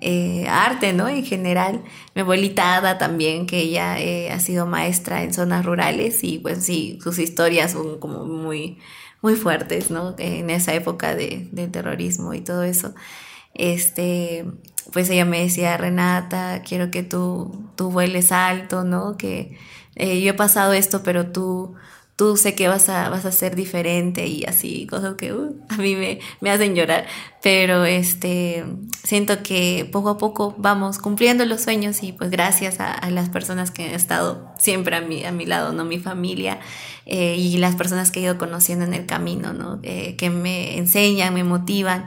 [0.00, 1.08] eh, arte, ¿no?
[1.08, 1.82] En general.
[2.14, 6.64] Mi abuelita Ada también, que ella eh, ha sido maestra en zonas rurales y pues
[6.64, 8.78] sí, sus historias son como muy,
[9.22, 10.14] muy fuertes, ¿no?
[10.18, 12.94] En esa época de, del terrorismo y todo eso.
[13.54, 14.46] Este,
[14.92, 19.16] pues ella me decía, Renata, quiero que tú, tú vueles alto, ¿no?
[19.16, 19.56] Que
[19.96, 21.76] yo he pasado esto, pero tú
[22.16, 25.76] tú sé que vas a, vas a ser diferente y así, cosas que uh, a
[25.76, 27.06] mí me, me, hacen llorar.
[27.42, 28.64] Pero este,
[29.02, 33.70] siento que poco a poco vamos cumpliendo los sueños y pues gracias a, las personas
[33.70, 35.84] que han estado siempre a mi, a mi lado, ¿no?
[35.84, 36.60] Mi familia
[37.06, 39.80] eh, y las personas que he ido conociendo en el camino, ¿no?
[39.82, 42.06] Eh, que me enseñan, me motivan.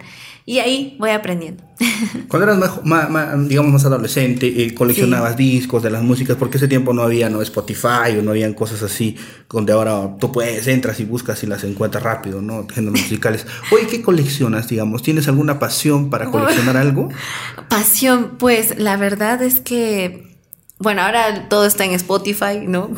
[0.49, 1.61] Y ahí voy aprendiendo.
[2.29, 6.93] Cuando eras más, digamos, más adolescente, eh, coleccionabas discos de las músicas, porque ese tiempo
[6.93, 9.17] no había no Spotify o no habían cosas así,
[9.49, 12.65] donde ahora tú puedes, entras y buscas y las encuentras rápido, ¿no?
[12.65, 13.45] Géneros musicales.
[13.73, 15.03] Oye, ¿qué coleccionas, digamos?
[15.03, 17.09] ¿Tienes alguna pasión para coleccionar algo?
[17.69, 20.37] Pasión, pues la verdad es que,
[20.79, 22.89] bueno, ahora todo está en Spotify, ¿no?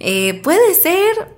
[0.00, 1.34] Eh, puede ser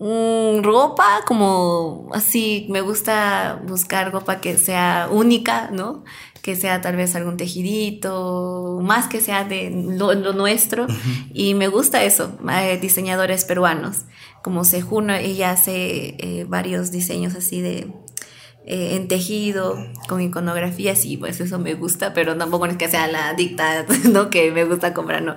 [0.00, 6.04] Mm, ropa como así, me gusta buscar ropa que sea única, ¿no?
[6.40, 10.86] Que sea tal vez algún tejidito, más que sea de lo, nuestro.
[11.34, 14.06] Y me gusta eso, eh, diseñadores peruanos,
[14.42, 17.92] como Sejuno, ella hace eh, varios diseños así de,
[18.64, 19.76] eh, en tejido,
[20.08, 24.30] con iconografías y pues eso me gusta, pero tampoco es que sea la dicta, ¿no?
[24.30, 25.36] Que me gusta comprar, no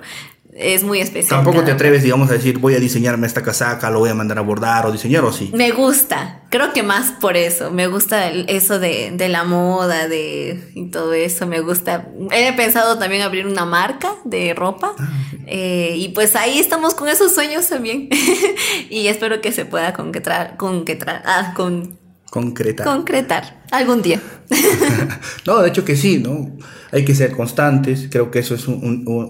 [0.56, 1.42] es muy especial.
[1.42, 4.38] Tampoco te atreves, digamos, a decir, voy a diseñarme esta casaca, lo voy a mandar
[4.38, 5.50] a bordar o diseñar, ¿o sí?
[5.52, 10.90] Me gusta, creo que más por eso, me gusta eso de, la moda, de y
[10.90, 12.08] todo eso, me gusta.
[12.30, 15.08] He pensado también abrir una marca de ropa ah,
[15.46, 18.08] eh, y pues ahí estamos con esos sueños también
[18.90, 22.03] y espero que se pueda concretar, concretar, ah, con
[22.34, 22.84] concretar.
[22.84, 24.20] Concretar, algún día.
[25.46, 26.50] no, de hecho que sí, ¿no?
[26.90, 28.66] Hay que ser constantes, creo que eso es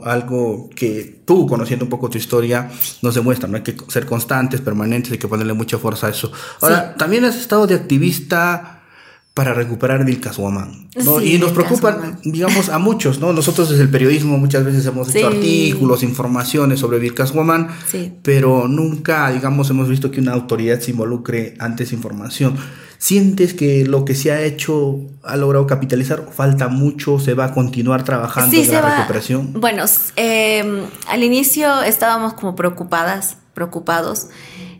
[0.04, 2.70] algo que tú, conociendo un poco tu historia,
[3.02, 3.56] nos demuestra, ¿no?
[3.56, 6.32] Hay que ser constantes, permanentes, hay que ponerle mucha fuerza a eso.
[6.62, 8.80] Ahora, también has estado de activista
[9.34, 10.88] para recuperar Vilcashuamán.
[11.04, 11.20] ¿no?
[11.20, 13.34] y nos preocupa, digamos, a muchos, ¿no?
[13.34, 17.68] Nosotros desde el periodismo muchas veces hemos hecho artículos, informaciones sobre Vilcashuamán,
[18.22, 22.56] pero nunca, digamos, hemos visto que una autoridad se involucre ante esa información.
[23.04, 26.26] ¿Sientes que lo que se ha hecho ha logrado capitalizar?
[26.32, 27.18] ¿Falta mucho?
[27.18, 29.52] ¿Se va a continuar trabajando en la recuperación?
[29.60, 29.84] Bueno,
[30.16, 34.28] em, al inicio estábamos como preocupadas, preocupados.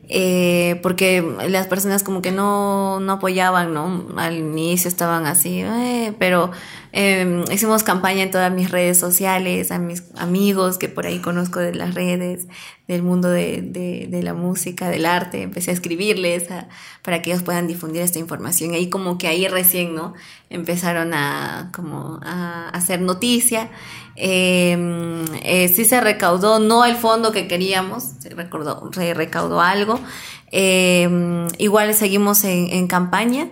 [0.08, 4.06] Eh, porque las personas como que no, no apoyaban, ¿no?
[4.16, 6.50] Al inicio estaban así, eh, pero
[6.96, 11.59] eh, hicimos campaña en todas mis redes sociales, a mis amigos que por ahí conozco
[11.61, 12.46] de las redes,
[12.87, 16.46] del mundo de, de, de la música, del arte, empecé a escribirles
[17.02, 18.72] para que ellos puedan difundir esta información.
[18.72, 20.14] Y ahí como que ahí recién, ¿no?
[20.50, 23.70] Empezaron a como a hacer noticia.
[24.16, 29.98] Em, eh, sí se recaudó, no el fondo que queríamos, se, recordó, se recaudó algo.
[30.52, 33.48] Em, igual seguimos en, campaña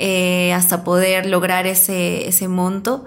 [0.00, 3.04] eh, hasta poder lograr ese, ese monto.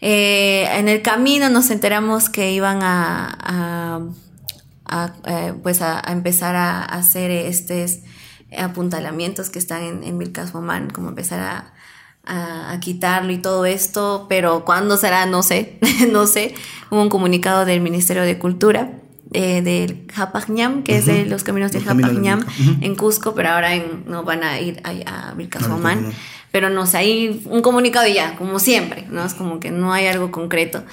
[0.00, 4.00] Eh, en el camino nos enteramos que iban a
[4.92, 7.98] a, pues a, empezar a, hacer estos
[8.56, 14.64] apuntalamientos que están en, en Vilcashuamán, como empezar a, a, quitarlo y todo esto, pero
[14.64, 15.26] ¿cuándo será?
[15.26, 15.78] No sé,
[16.10, 16.54] no sé.
[16.90, 18.98] Hubo un comunicado del Ministerio de Cultura.
[19.34, 22.44] Eh, del Japagñam, que es de los caminos de Japagñam
[22.82, 23.70] en Cusco, pero ahora
[24.06, 26.12] no van a ir a, a Vilcashuamán.
[26.50, 29.24] pero no sé, hay un comunicado y ya, como siempre, ¿no?
[29.24, 30.84] Es como que no hay algo concreto.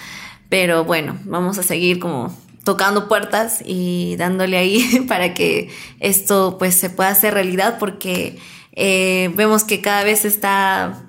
[0.47, 6.75] Pero bueno, vamos a seguir como tocando puertas y dándole ahí para que esto pues
[6.75, 8.38] se pueda hacer realidad porque
[8.73, 11.04] eh, vemos que cada vez está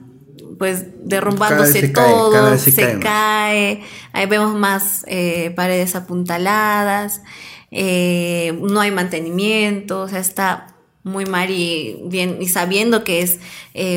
[0.61, 7.23] pues derrumbándose todo, se, cae, ahí vemos más eh, paredes apuntaladas,
[7.71, 13.39] eh, no hay mantenimiento, o sea, está muy mal y bien, y sabiendo que es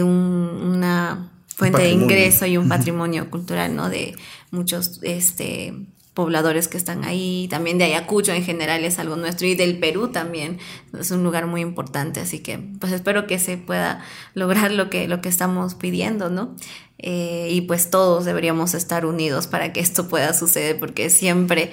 [0.04, 3.90] una fuente de ingreso y un patrimonio cultural, ¿no?
[3.90, 4.16] De
[4.52, 5.74] muchos este
[6.14, 10.10] pobladores que están ahí, también de Ayacucho en general es algo nuestro y del Perú
[10.10, 10.60] también
[10.98, 15.08] es un lugar muy importante, así que pues espero que se pueda lograr lo que,
[15.08, 16.56] lo que estamos pidiendo, ¿no?
[17.00, 21.72] Eh, y pues todos deberíamos estar unidos para que esto pueda suceder, porque siempre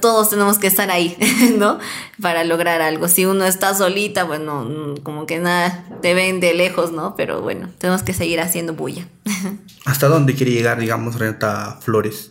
[0.00, 1.16] todos tenemos que estar ahí,
[1.58, 1.78] ¿no?
[2.20, 3.08] Para lograr algo.
[3.08, 7.16] Si uno está solita, bueno, como que nada, te ven de lejos, ¿no?
[7.16, 9.08] Pero bueno, tenemos que seguir haciendo bulla.
[9.84, 12.30] ¿Hasta dónde quiere llegar, digamos, Renata Flores?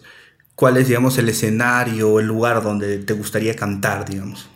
[0.55, 4.49] ¿Cuál es, digamos, el escenario o el lugar donde te gustaría cantar, digamos?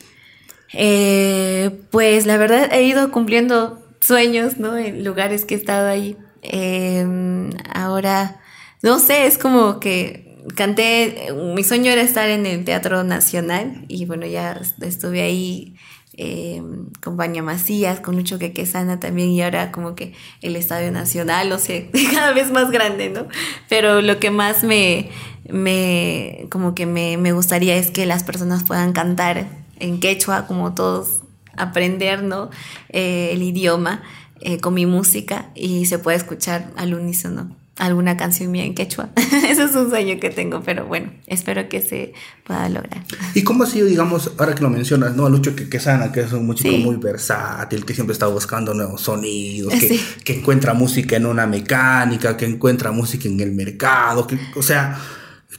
[0.73, 4.77] Eh, pues la verdad he ido cumpliendo sueños, ¿no?
[4.77, 6.17] En lugares que he estado ahí.
[6.41, 8.39] Em, ahora,
[8.83, 14.05] no sé, es como que canté, mi sueño era estar en el Teatro Nacional y
[14.05, 15.75] bueno, ya estuve ahí
[16.19, 16.61] eh,
[17.03, 21.59] con Baña Macías, con Lucho Quequesana también, y ahora como que el Estadio Nacional, o
[21.59, 21.81] sea,
[22.11, 23.27] cada vez más grande, ¿no?
[23.69, 25.09] Pero lo que más me,
[25.49, 29.47] me como que me, me gustaría es que las personas puedan cantar
[29.79, 31.21] en quechua, como todos,
[31.55, 32.49] aprender, ¿no?
[32.89, 34.01] Eh, el idioma
[34.41, 39.09] eh, con mi música y se puede escuchar al unísono alguna canción mía en quechua.
[39.15, 43.03] Ese es un sueño que tengo, pero bueno, espero que se pueda lograr.
[43.33, 45.25] ¿Y cómo ha sido, digamos, ahora que lo mencionas, ¿no?
[45.25, 49.73] A Lucho Quesana, que es un músico muy versátil, que siempre está buscando nuevos sonidos,
[49.73, 54.63] que, que, encuentra música en una mecánica, que encuentra música en el mercado, que, o
[54.63, 54.99] sea,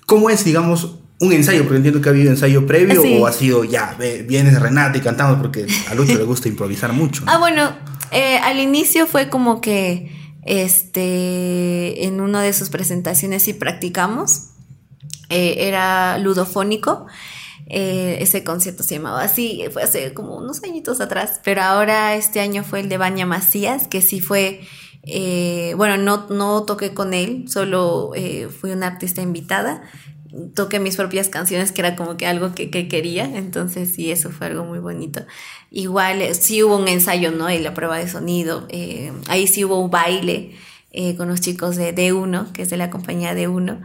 [0.08, 1.64] ¿cómo es, digamos, un ensayo?
[1.64, 3.94] Porque entiendo que ha habido ensayo previo o ha sido ya,
[4.26, 7.22] vienes Renata y cantamos porque a Lucho le gusta improvisar mucho.
[7.26, 7.76] Ah, bueno,
[8.10, 10.10] eh, al inicio fue como que
[10.46, 14.46] este, en una de sus presentaciones y practicamos.
[15.28, 17.06] Eh, era ludofónico.
[17.66, 22.40] Eh, ese concierto se llamaba así, fue hace como unos añitos atrás, pero ahora este
[22.40, 24.62] año fue el de Baña Macías, que sí fue,
[25.02, 28.12] eh, bueno, no, no toqué con él, solo
[28.60, 29.82] fui una artista invitada,
[30.54, 34.30] toqué mis propias canciones, que era como que algo que, que quería, entonces sí, eso
[34.30, 35.24] fue algo muy bonito.
[35.70, 37.50] Igual eh, sí hubo un ensayo, ¿no?
[37.50, 38.66] Y la prueba de sonido.
[38.68, 40.52] Eh, ahí sí hubo un baile
[40.90, 43.80] eh, con los chicos de D1, que es de la compañía D1.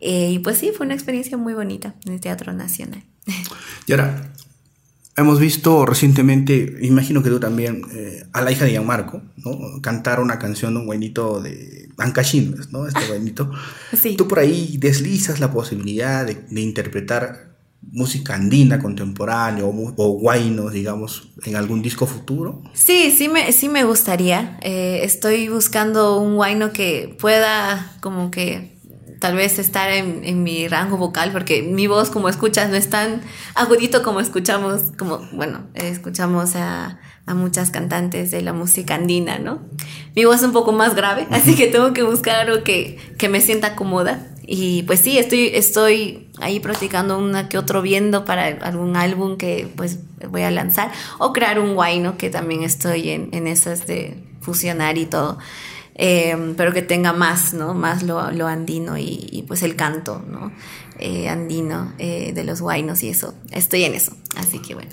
[0.00, 3.02] y pues sí, fue una experiencia muy bonita en el Teatro Nacional.
[3.86, 4.31] Y ahora,
[5.16, 7.82] hemos visto recientemente, imagino que tú también,
[8.32, 9.80] a la hija de Gianmarco, ¿no?
[9.80, 12.86] Cantar una canción de un guainito de Ancachines, ¿no?
[12.86, 13.50] Este guainito.
[14.00, 14.16] Sí.
[14.16, 17.52] Tú por ahí deslizas la posibilidad de, de interpretar
[17.90, 22.62] música andina contemporánea o, o guainos, digamos, en algún disco futuro?
[22.72, 24.58] Sí, sí me, sí me gustaría.
[24.62, 28.71] Eh, estoy buscando un guaino que pueda como que
[29.22, 33.20] tal vez estar en, mi rango vocal, porque mi voz, como escuchas, no es tan
[33.54, 39.60] agudito como escuchamos, como, bueno, escuchamos a, a muchas cantantes de la música andina, ¿no?
[40.16, 43.28] Mi voz es un poco más grave, así que tengo que buscar algo que, que
[43.28, 44.26] me sienta cómoda.
[44.44, 49.68] Y pues sí, estoy, estoy ahí practicando una que otro viendo para algún álbum que
[49.76, 50.90] pues voy a lanzar.
[51.20, 52.18] O crear un guay, ¿no?
[52.18, 55.38] Que también estoy en, en esas de fusionar y todo.
[55.94, 57.74] Eh, pero que tenga más, ¿no?
[57.74, 60.52] Más lo, lo andino y, pues el canto, ¿no?
[60.98, 63.34] Eh, andino eh, de los guainos y eso.
[63.50, 64.90] Estoy en eso, así que bueno.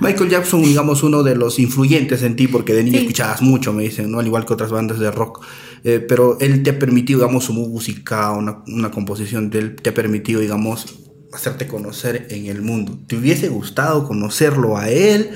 [0.00, 3.82] Michael Jackson, digamos, uno de los influyentes en ti, porque de niño escuchabas mucho, me
[3.82, 4.20] dicen, ¿no?
[4.20, 5.44] Al igual que otras bandas de rock.
[5.82, 9.94] pero él te ha permitido, digamos, su música, una, una composición de él, te ha
[9.94, 10.86] permitido, digamos,
[11.32, 12.98] hacerte conocer en el mundo.
[13.06, 15.30] ¿Te hubiese gustado conocerlo a él?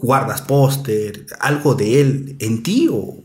[0.00, 1.26] ¿Guardas póster?
[1.40, 3.22] ¿Algo de él en ti o,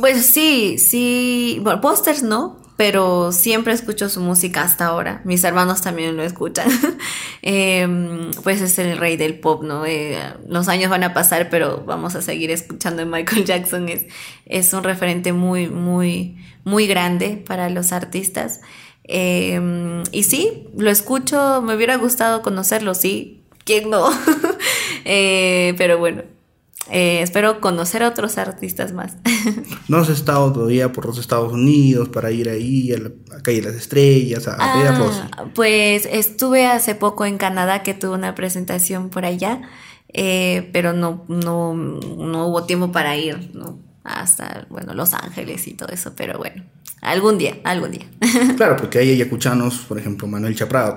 [0.00, 5.20] pues sí, sí, pósters no, pero siempre escucho su música hasta ahora.
[5.24, 6.68] Mis hermanos también lo escuchan.
[7.42, 9.86] Em, pues es el rey del pop, ¿no?
[9.86, 13.88] Eh, los años van a pasar, pero vamos a seguir escuchando a Michael Jackson.
[13.88, 14.06] Es,
[14.46, 18.60] es un referente muy, muy, muy grande para los artistas.
[19.02, 23.42] Em, y sí, lo escucho, me hubiera gustado conocerlo, sí.
[23.64, 24.08] ¿Quién no?
[25.10, 26.22] Eh, pero bueno,
[26.90, 29.16] eh, espero conocer a otros artistas más.
[29.88, 33.10] ¿No has estado todavía por los Estados Unidos para ir ahí a la
[33.42, 38.34] calle de las estrellas, a, ah, Pues estuve hace poco en Canadá que tuve una
[38.34, 39.62] presentación por allá,
[40.12, 43.78] eh, pero no, no, no hubo tiempo para ir, ¿no?
[44.04, 46.64] Hasta, bueno, Los Ángeles y todo eso, pero bueno.
[47.00, 48.06] Algún día, algún día.
[48.56, 50.96] Claro, porque hay ayacuchanos, por ejemplo, Manuel Chaprado,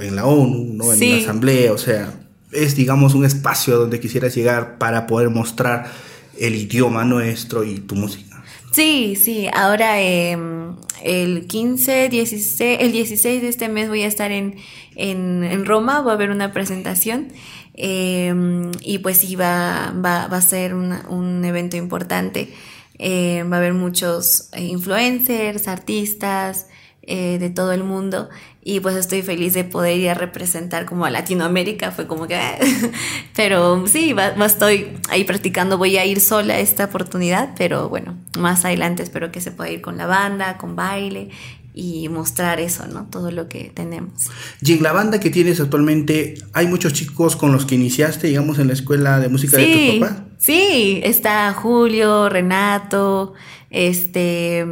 [0.00, 0.92] en la ONU, ¿no?
[0.92, 2.12] en la Asamblea, o sea,
[2.56, 5.90] es, digamos, un espacio donde quisieras llegar para poder mostrar
[6.38, 8.42] el idioma nuestro y tu música.
[8.72, 14.32] Sí, sí, ahora em, el 15, 16, el 16 de este mes voy a estar
[14.32, 14.56] en,
[14.96, 17.28] en, Roma, voy a haber una presentación
[17.74, 22.52] em, y pues sí, va, va, a ser un evento importante.
[22.98, 26.66] Em, va a haber muchos influencers, artistas,
[27.02, 28.28] eh, de todo el mundo
[28.68, 32.36] y pues estoy feliz de poder ir a representar como a Latinoamérica, fue como que,
[33.36, 38.64] pero sí, va, estoy ahí practicando, voy a ir sola esta oportunidad, pero bueno, más
[38.64, 41.28] adelante espero que se pueda ir con la banda, con baile
[41.74, 43.06] y mostrar eso, ¿no?
[43.06, 44.24] Todo lo que tenemos.
[44.60, 48.58] Y en la banda que tienes actualmente, ¿hay muchos chicos con los que iniciaste, digamos,
[48.58, 50.24] en la escuela de música de tu papá?
[50.38, 53.34] Sí, está Julio, Renato,
[53.70, 54.66] este,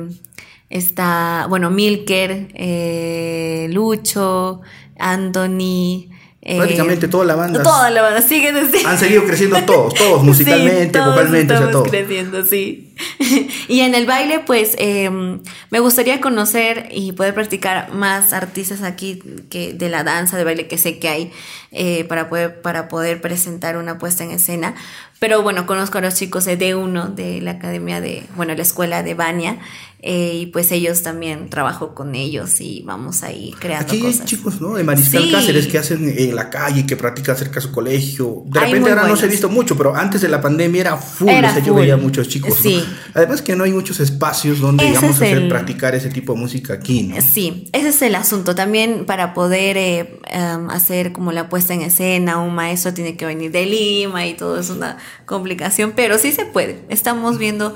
[0.71, 4.61] está, bueno, Milker, eh, Lucho,
[4.99, 6.11] Anthony.
[6.47, 7.62] Eh, Prácticamente toda la banda.
[7.62, 12.95] Toda la banda, siguen Han seguido creciendo todos, todos, musicalmente, vocalmente, estamos creciendo, sí.
[13.69, 15.41] y en el baile, pues, em,
[15.71, 20.69] me gustaría conocer y poder practicar más artistas aquí que de la danza, de baile
[20.69, 21.33] que sé que hay,
[21.75, 24.75] eh, para, poder, para poder presentar una puesta en escena.
[25.18, 29.03] Pero bueno, conozco a los chicos de D1, de la academia de, bueno, la escuela
[29.03, 29.59] de Bania,
[30.07, 34.61] eh, y pues ellos también trabajo con ellos y vamos ahí creando Aquí hay chicos,
[34.61, 34.75] ¿no?
[34.75, 38.43] De Mariscal Cáceres que hacen en la calle, que practican cerca de su colegio.
[38.45, 41.31] De repente ahora no se ha visto mucho, pero antes de la pandemia era full,
[41.31, 42.59] o yo veía muchos chicos.
[42.61, 42.85] Sí.
[43.14, 47.05] Además que no hay muchos espacios donde, digamos, hacer, practicar ese tipo de música aquí,
[47.05, 47.16] ¿no?
[47.22, 48.55] Sí, ese es el asunto.
[48.55, 53.27] También para poder eh, em, hacer como la puesta en escena, un maestro tiene que
[53.27, 56.85] venir de Lima y todo es una complicación, pero sí se puede.
[56.89, 57.75] Estamos viendo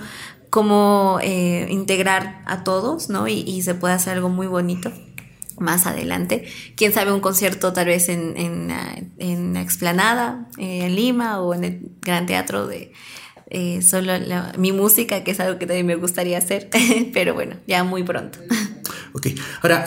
[0.51, 3.29] cómo eh, integrar a todos, ¿no?
[3.29, 4.93] Y, se puede hacer algo muy bonito
[5.59, 6.47] más adelante.
[6.77, 8.71] Quién sabe, un concierto tal vez en, en,
[9.19, 12.93] en la explanada, eh, en Lima o en el Gran Teatro de
[13.51, 14.13] eh, solo
[14.59, 16.69] mi música, que es algo que también me gustaría hacer,
[17.15, 18.39] pero bueno, ya muy pronto.
[19.13, 19.29] Ok,
[19.63, 19.85] ahora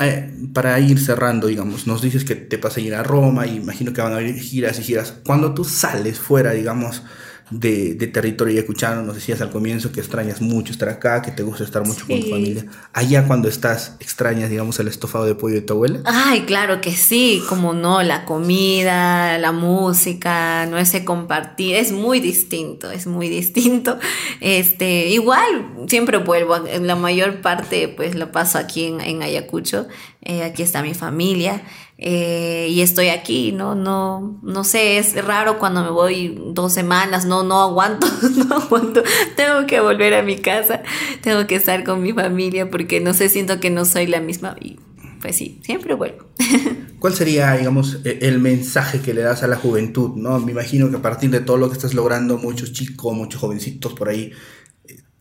[0.54, 3.94] para ir cerrando, digamos, nos dices que te vas a ir a Roma y imagino
[3.94, 5.16] que van a haber giras y giras.
[5.26, 7.04] Cuando tú sales fuera, digamos,
[7.52, 11.44] de, de territorio yacuchano, nos decías al comienzo que extrañas mucho estar acá, que te
[11.44, 12.66] gusta estar mucho con tu familia.
[12.94, 16.00] Allá cuando estás, extrañas, digamos, el estofado de pollo de tu abuela.
[16.06, 22.22] Ay, claro que sí, como no, la comida, la música, no ese compartir, es muy
[22.22, 24.00] distinto, es muy distinto.
[24.40, 29.88] Este, igual, siempre vuelvo, la mayor parte pues lo paso aquí en, en Ayacucho,
[30.22, 31.64] eh, aquí está mi familia.
[32.04, 33.76] Eh, y estoy aquí, ¿no?
[33.76, 38.08] No, no sé, es raro cuando me voy dos semanas, no, no aguanto,
[38.48, 39.04] no aguanto,
[39.36, 40.82] tengo que volver a mi casa,
[41.22, 44.56] tengo que estar con mi familia porque no sé, siento que no soy la misma
[44.60, 44.80] y
[45.22, 46.26] pues sí, siempre vuelvo.
[47.00, 50.40] ¿Cuál sería, digamos, e-, el mensaje que le das a la juventud, no?
[50.40, 53.94] Me imagino que a partir de todo lo que estás logrando, muchos chicos, muchos jovencitos
[53.94, 54.32] por ahí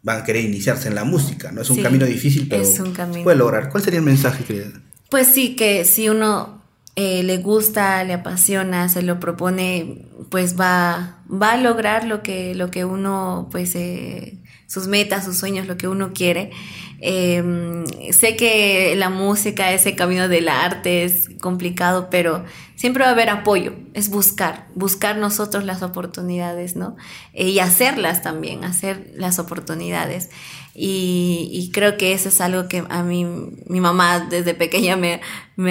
[0.02, 1.60] van a querer iniciarse en la música, ¿no?
[1.60, 3.22] Es un camino difícil, pero es un camino.
[3.22, 3.68] puede lograr.
[3.68, 4.80] ¿Cuál sería el mensaje, querida?
[5.10, 6.59] Pues sí, que si uno
[7.00, 12.54] eh, le gusta, le apasiona, se lo propone, pues va, va a lograr lo que,
[12.54, 14.39] lo que uno, pues, eh,
[14.70, 16.52] sus metas, sus sueños, lo que uno quiere.
[17.00, 22.44] Em, sé que la música, ese camino del arte es complicado, pero
[22.76, 26.96] siempre va a haber apoyo, es buscar, buscar nosotros las oportunidades, ¿no?
[27.32, 30.30] Eh, y hacerlas también, hacer las oportunidades.
[30.72, 33.26] Y, creo que eso es algo que a mí,
[33.66, 35.20] mi mamá desde pequeña me,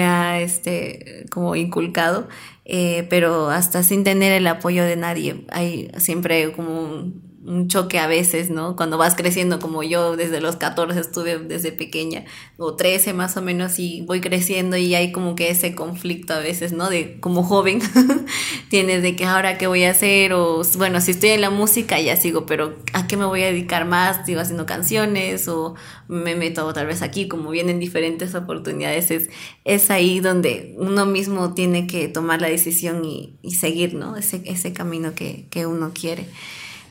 [0.04, 2.28] ha este, como inculcado,
[2.66, 7.98] eh, pero hasta sin tener el apoyo de nadie, hay siempre como un, un choque
[7.98, 8.76] a veces, ¿no?
[8.76, 12.24] Cuando vas creciendo, como yo desde los 14 estuve desde pequeña,
[12.58, 16.38] o 13 más o menos, y voy creciendo y hay como que ese conflicto a
[16.40, 16.90] veces, ¿no?
[16.90, 17.80] De como joven,
[18.68, 21.98] tienes de que ahora qué voy a hacer, o bueno, si estoy en la música
[21.98, 24.26] ya sigo, pero ¿a qué me voy a dedicar más?
[24.26, 25.74] ¿Sigo haciendo canciones o
[26.08, 27.26] me meto tal vez aquí?
[27.26, 29.30] Como vienen diferentes oportunidades, es,
[29.64, 34.16] es ahí donde uno mismo tiene que tomar la decisión y, y seguir, ¿no?
[34.16, 36.26] Ese, camino que uno quiere.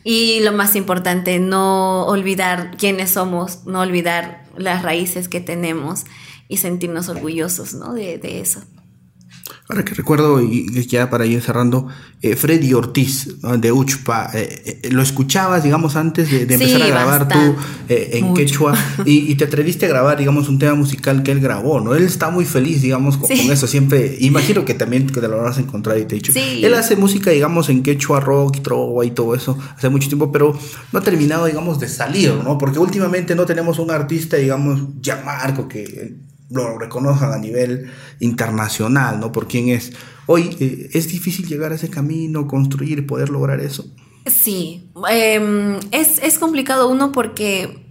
[0.03, 6.05] Y lo más importante, no olvidar quiénes somos, no olvidar las raíces que tenemos
[6.47, 7.93] y sentirnos orgullosos ¿no?
[7.93, 8.61] de, de eso.
[9.72, 11.89] Ahora que recuerdo, y ya para ir cerrando,
[12.24, 17.28] eh, Freddy Ortiz, de Uchpa, eh, eh, lo escuchabas, digamos, antes de, empezar a grabar
[17.28, 17.55] tú
[17.88, 18.74] en quechua,
[19.05, 21.93] y, te atreviste a grabar, digamos, un tema musical que él grabó, ¿no?
[21.93, 25.99] Él está muy feliz, digamos, con, eso, siempre, imagino que también te lo habrás encontrado
[25.99, 26.32] y te he dicho.
[26.36, 30.32] Él hace música, digamos, en quechua, rock, y trova y todo eso, hace mucho tiempo,
[30.32, 30.57] pero
[30.91, 32.57] no ha terminado, digamos, de salir, ¿no?
[32.57, 39.19] Porque últimamente no tenemos un artista, digamos, ya Marco, que lo reconozcan a nivel internacional,
[39.19, 39.31] ¿no?
[39.31, 39.93] Por quién es.
[40.25, 43.85] Hoy eh, es difícil llegar a ese camino, construir, poder lograr eso.
[44.25, 47.85] Sí, em, es, complicado uno porque,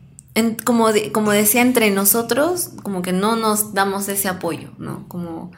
[0.64, 5.09] como, como decía, entre nosotros, como que no nos damos ese apoyo, ¿no?
[5.09, 5.52] Como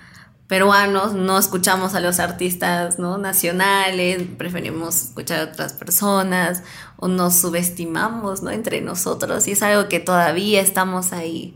[0.51, 3.19] peruanos no escuchamos a los artistas ¿no?
[3.19, 6.65] nacionales, preferimos escuchar a otras personas
[6.97, 8.51] o nos subestimamos ¿no?
[8.51, 11.55] entre nosotros y es algo que todavía estamos ahí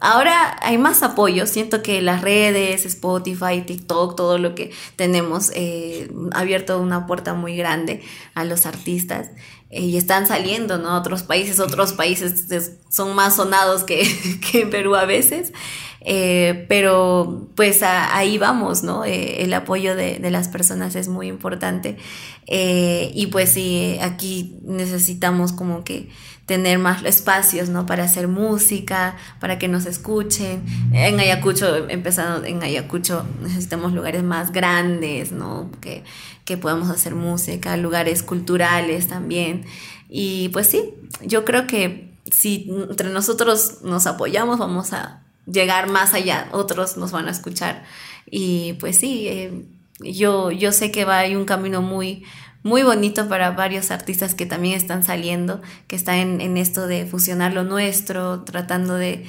[0.00, 6.10] Ahora hay más apoyo, siento que las redes, Spotify, TikTok, todo lo que tenemos eh,
[6.32, 8.02] ha abierto una puerta muy grande
[8.34, 9.28] a los artistas
[9.68, 10.96] eh, y están saliendo, ¿no?
[10.96, 14.08] Otros países, otros países son más sonados que,
[14.50, 15.52] que en Perú a veces,
[16.00, 19.04] eh, pero pues ahí vamos, ¿no?
[19.04, 21.98] el apoyo de, de, las personas es muy importante
[22.46, 26.08] y pues sí, aquí necesitamos como que
[26.50, 27.86] tener más espacios, ¿no?
[27.86, 30.64] Para hacer música, para que nos escuchen.
[30.92, 35.70] En Ayacucho, empezando en Ayacucho, necesitamos lugares más grandes, ¿no?
[35.80, 36.02] Que,
[36.44, 39.64] que podamos hacer música, lugares culturales también.
[40.08, 40.92] Y pues sí,
[41.24, 47.12] yo creo que si entre nosotros nos apoyamos, vamos a llegar más allá, otros nos
[47.12, 47.84] van a escuchar.
[48.28, 49.66] Y pues sí, eh,
[50.00, 52.24] yo, yo sé que va, hay un camino muy,
[52.62, 57.54] muy bonito para varios artistas que también están saliendo, que están en, esto de fusionar
[57.54, 59.26] lo nuestro, tratando de,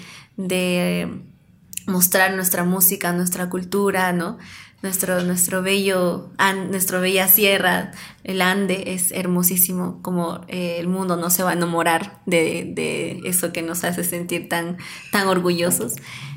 [1.88, 4.38] mostrar nuestra música, nuestra cultura, ¿no?
[4.84, 6.32] Nuestro, nuestro bello,
[6.70, 7.92] nuestro bella sierra,
[8.24, 13.54] el Ande, es hermosísimo, como eh, el mundo no se va a enamorar de, eso
[13.54, 14.78] que nos hace sentir tan,
[15.12, 15.94] tan orgullosos.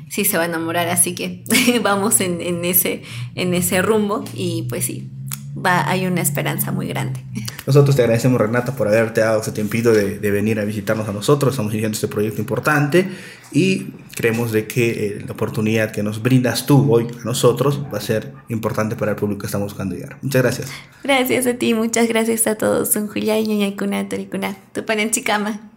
[0.09, 1.43] Sí se va a enamorar, así que
[1.83, 3.01] vamos en, en, ese,
[3.33, 5.09] en ese rumbo y pues sí,
[5.55, 7.21] va, hay una esperanza muy grande.
[7.65, 11.53] Nosotros te agradecemos, Renata, por haberte dado ese tiempito de, venir a visitarnos a nosotros.
[11.53, 13.07] Estamos iniciando este proyecto importante
[13.51, 17.97] y creemos de que eh, la oportunidad que nos brindas tú hoy a nosotros va
[17.97, 20.17] a ser importante para el público que estamos buscando llegar.
[20.21, 20.71] Muchas gracias.
[21.03, 22.95] Gracias a ti, muchas gracias a todos.
[22.95, 25.71] Un Julia y Kuna, Toricuna, Tupanen Chicama.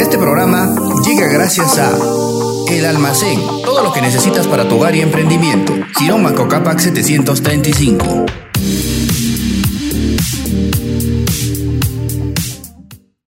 [0.00, 0.74] Este programa
[1.04, 1.96] llega gracias a
[2.68, 5.72] El Almacén, todo lo que necesitas para tu hogar y emprendimiento.
[5.96, 8.26] Girón Macocapac 735.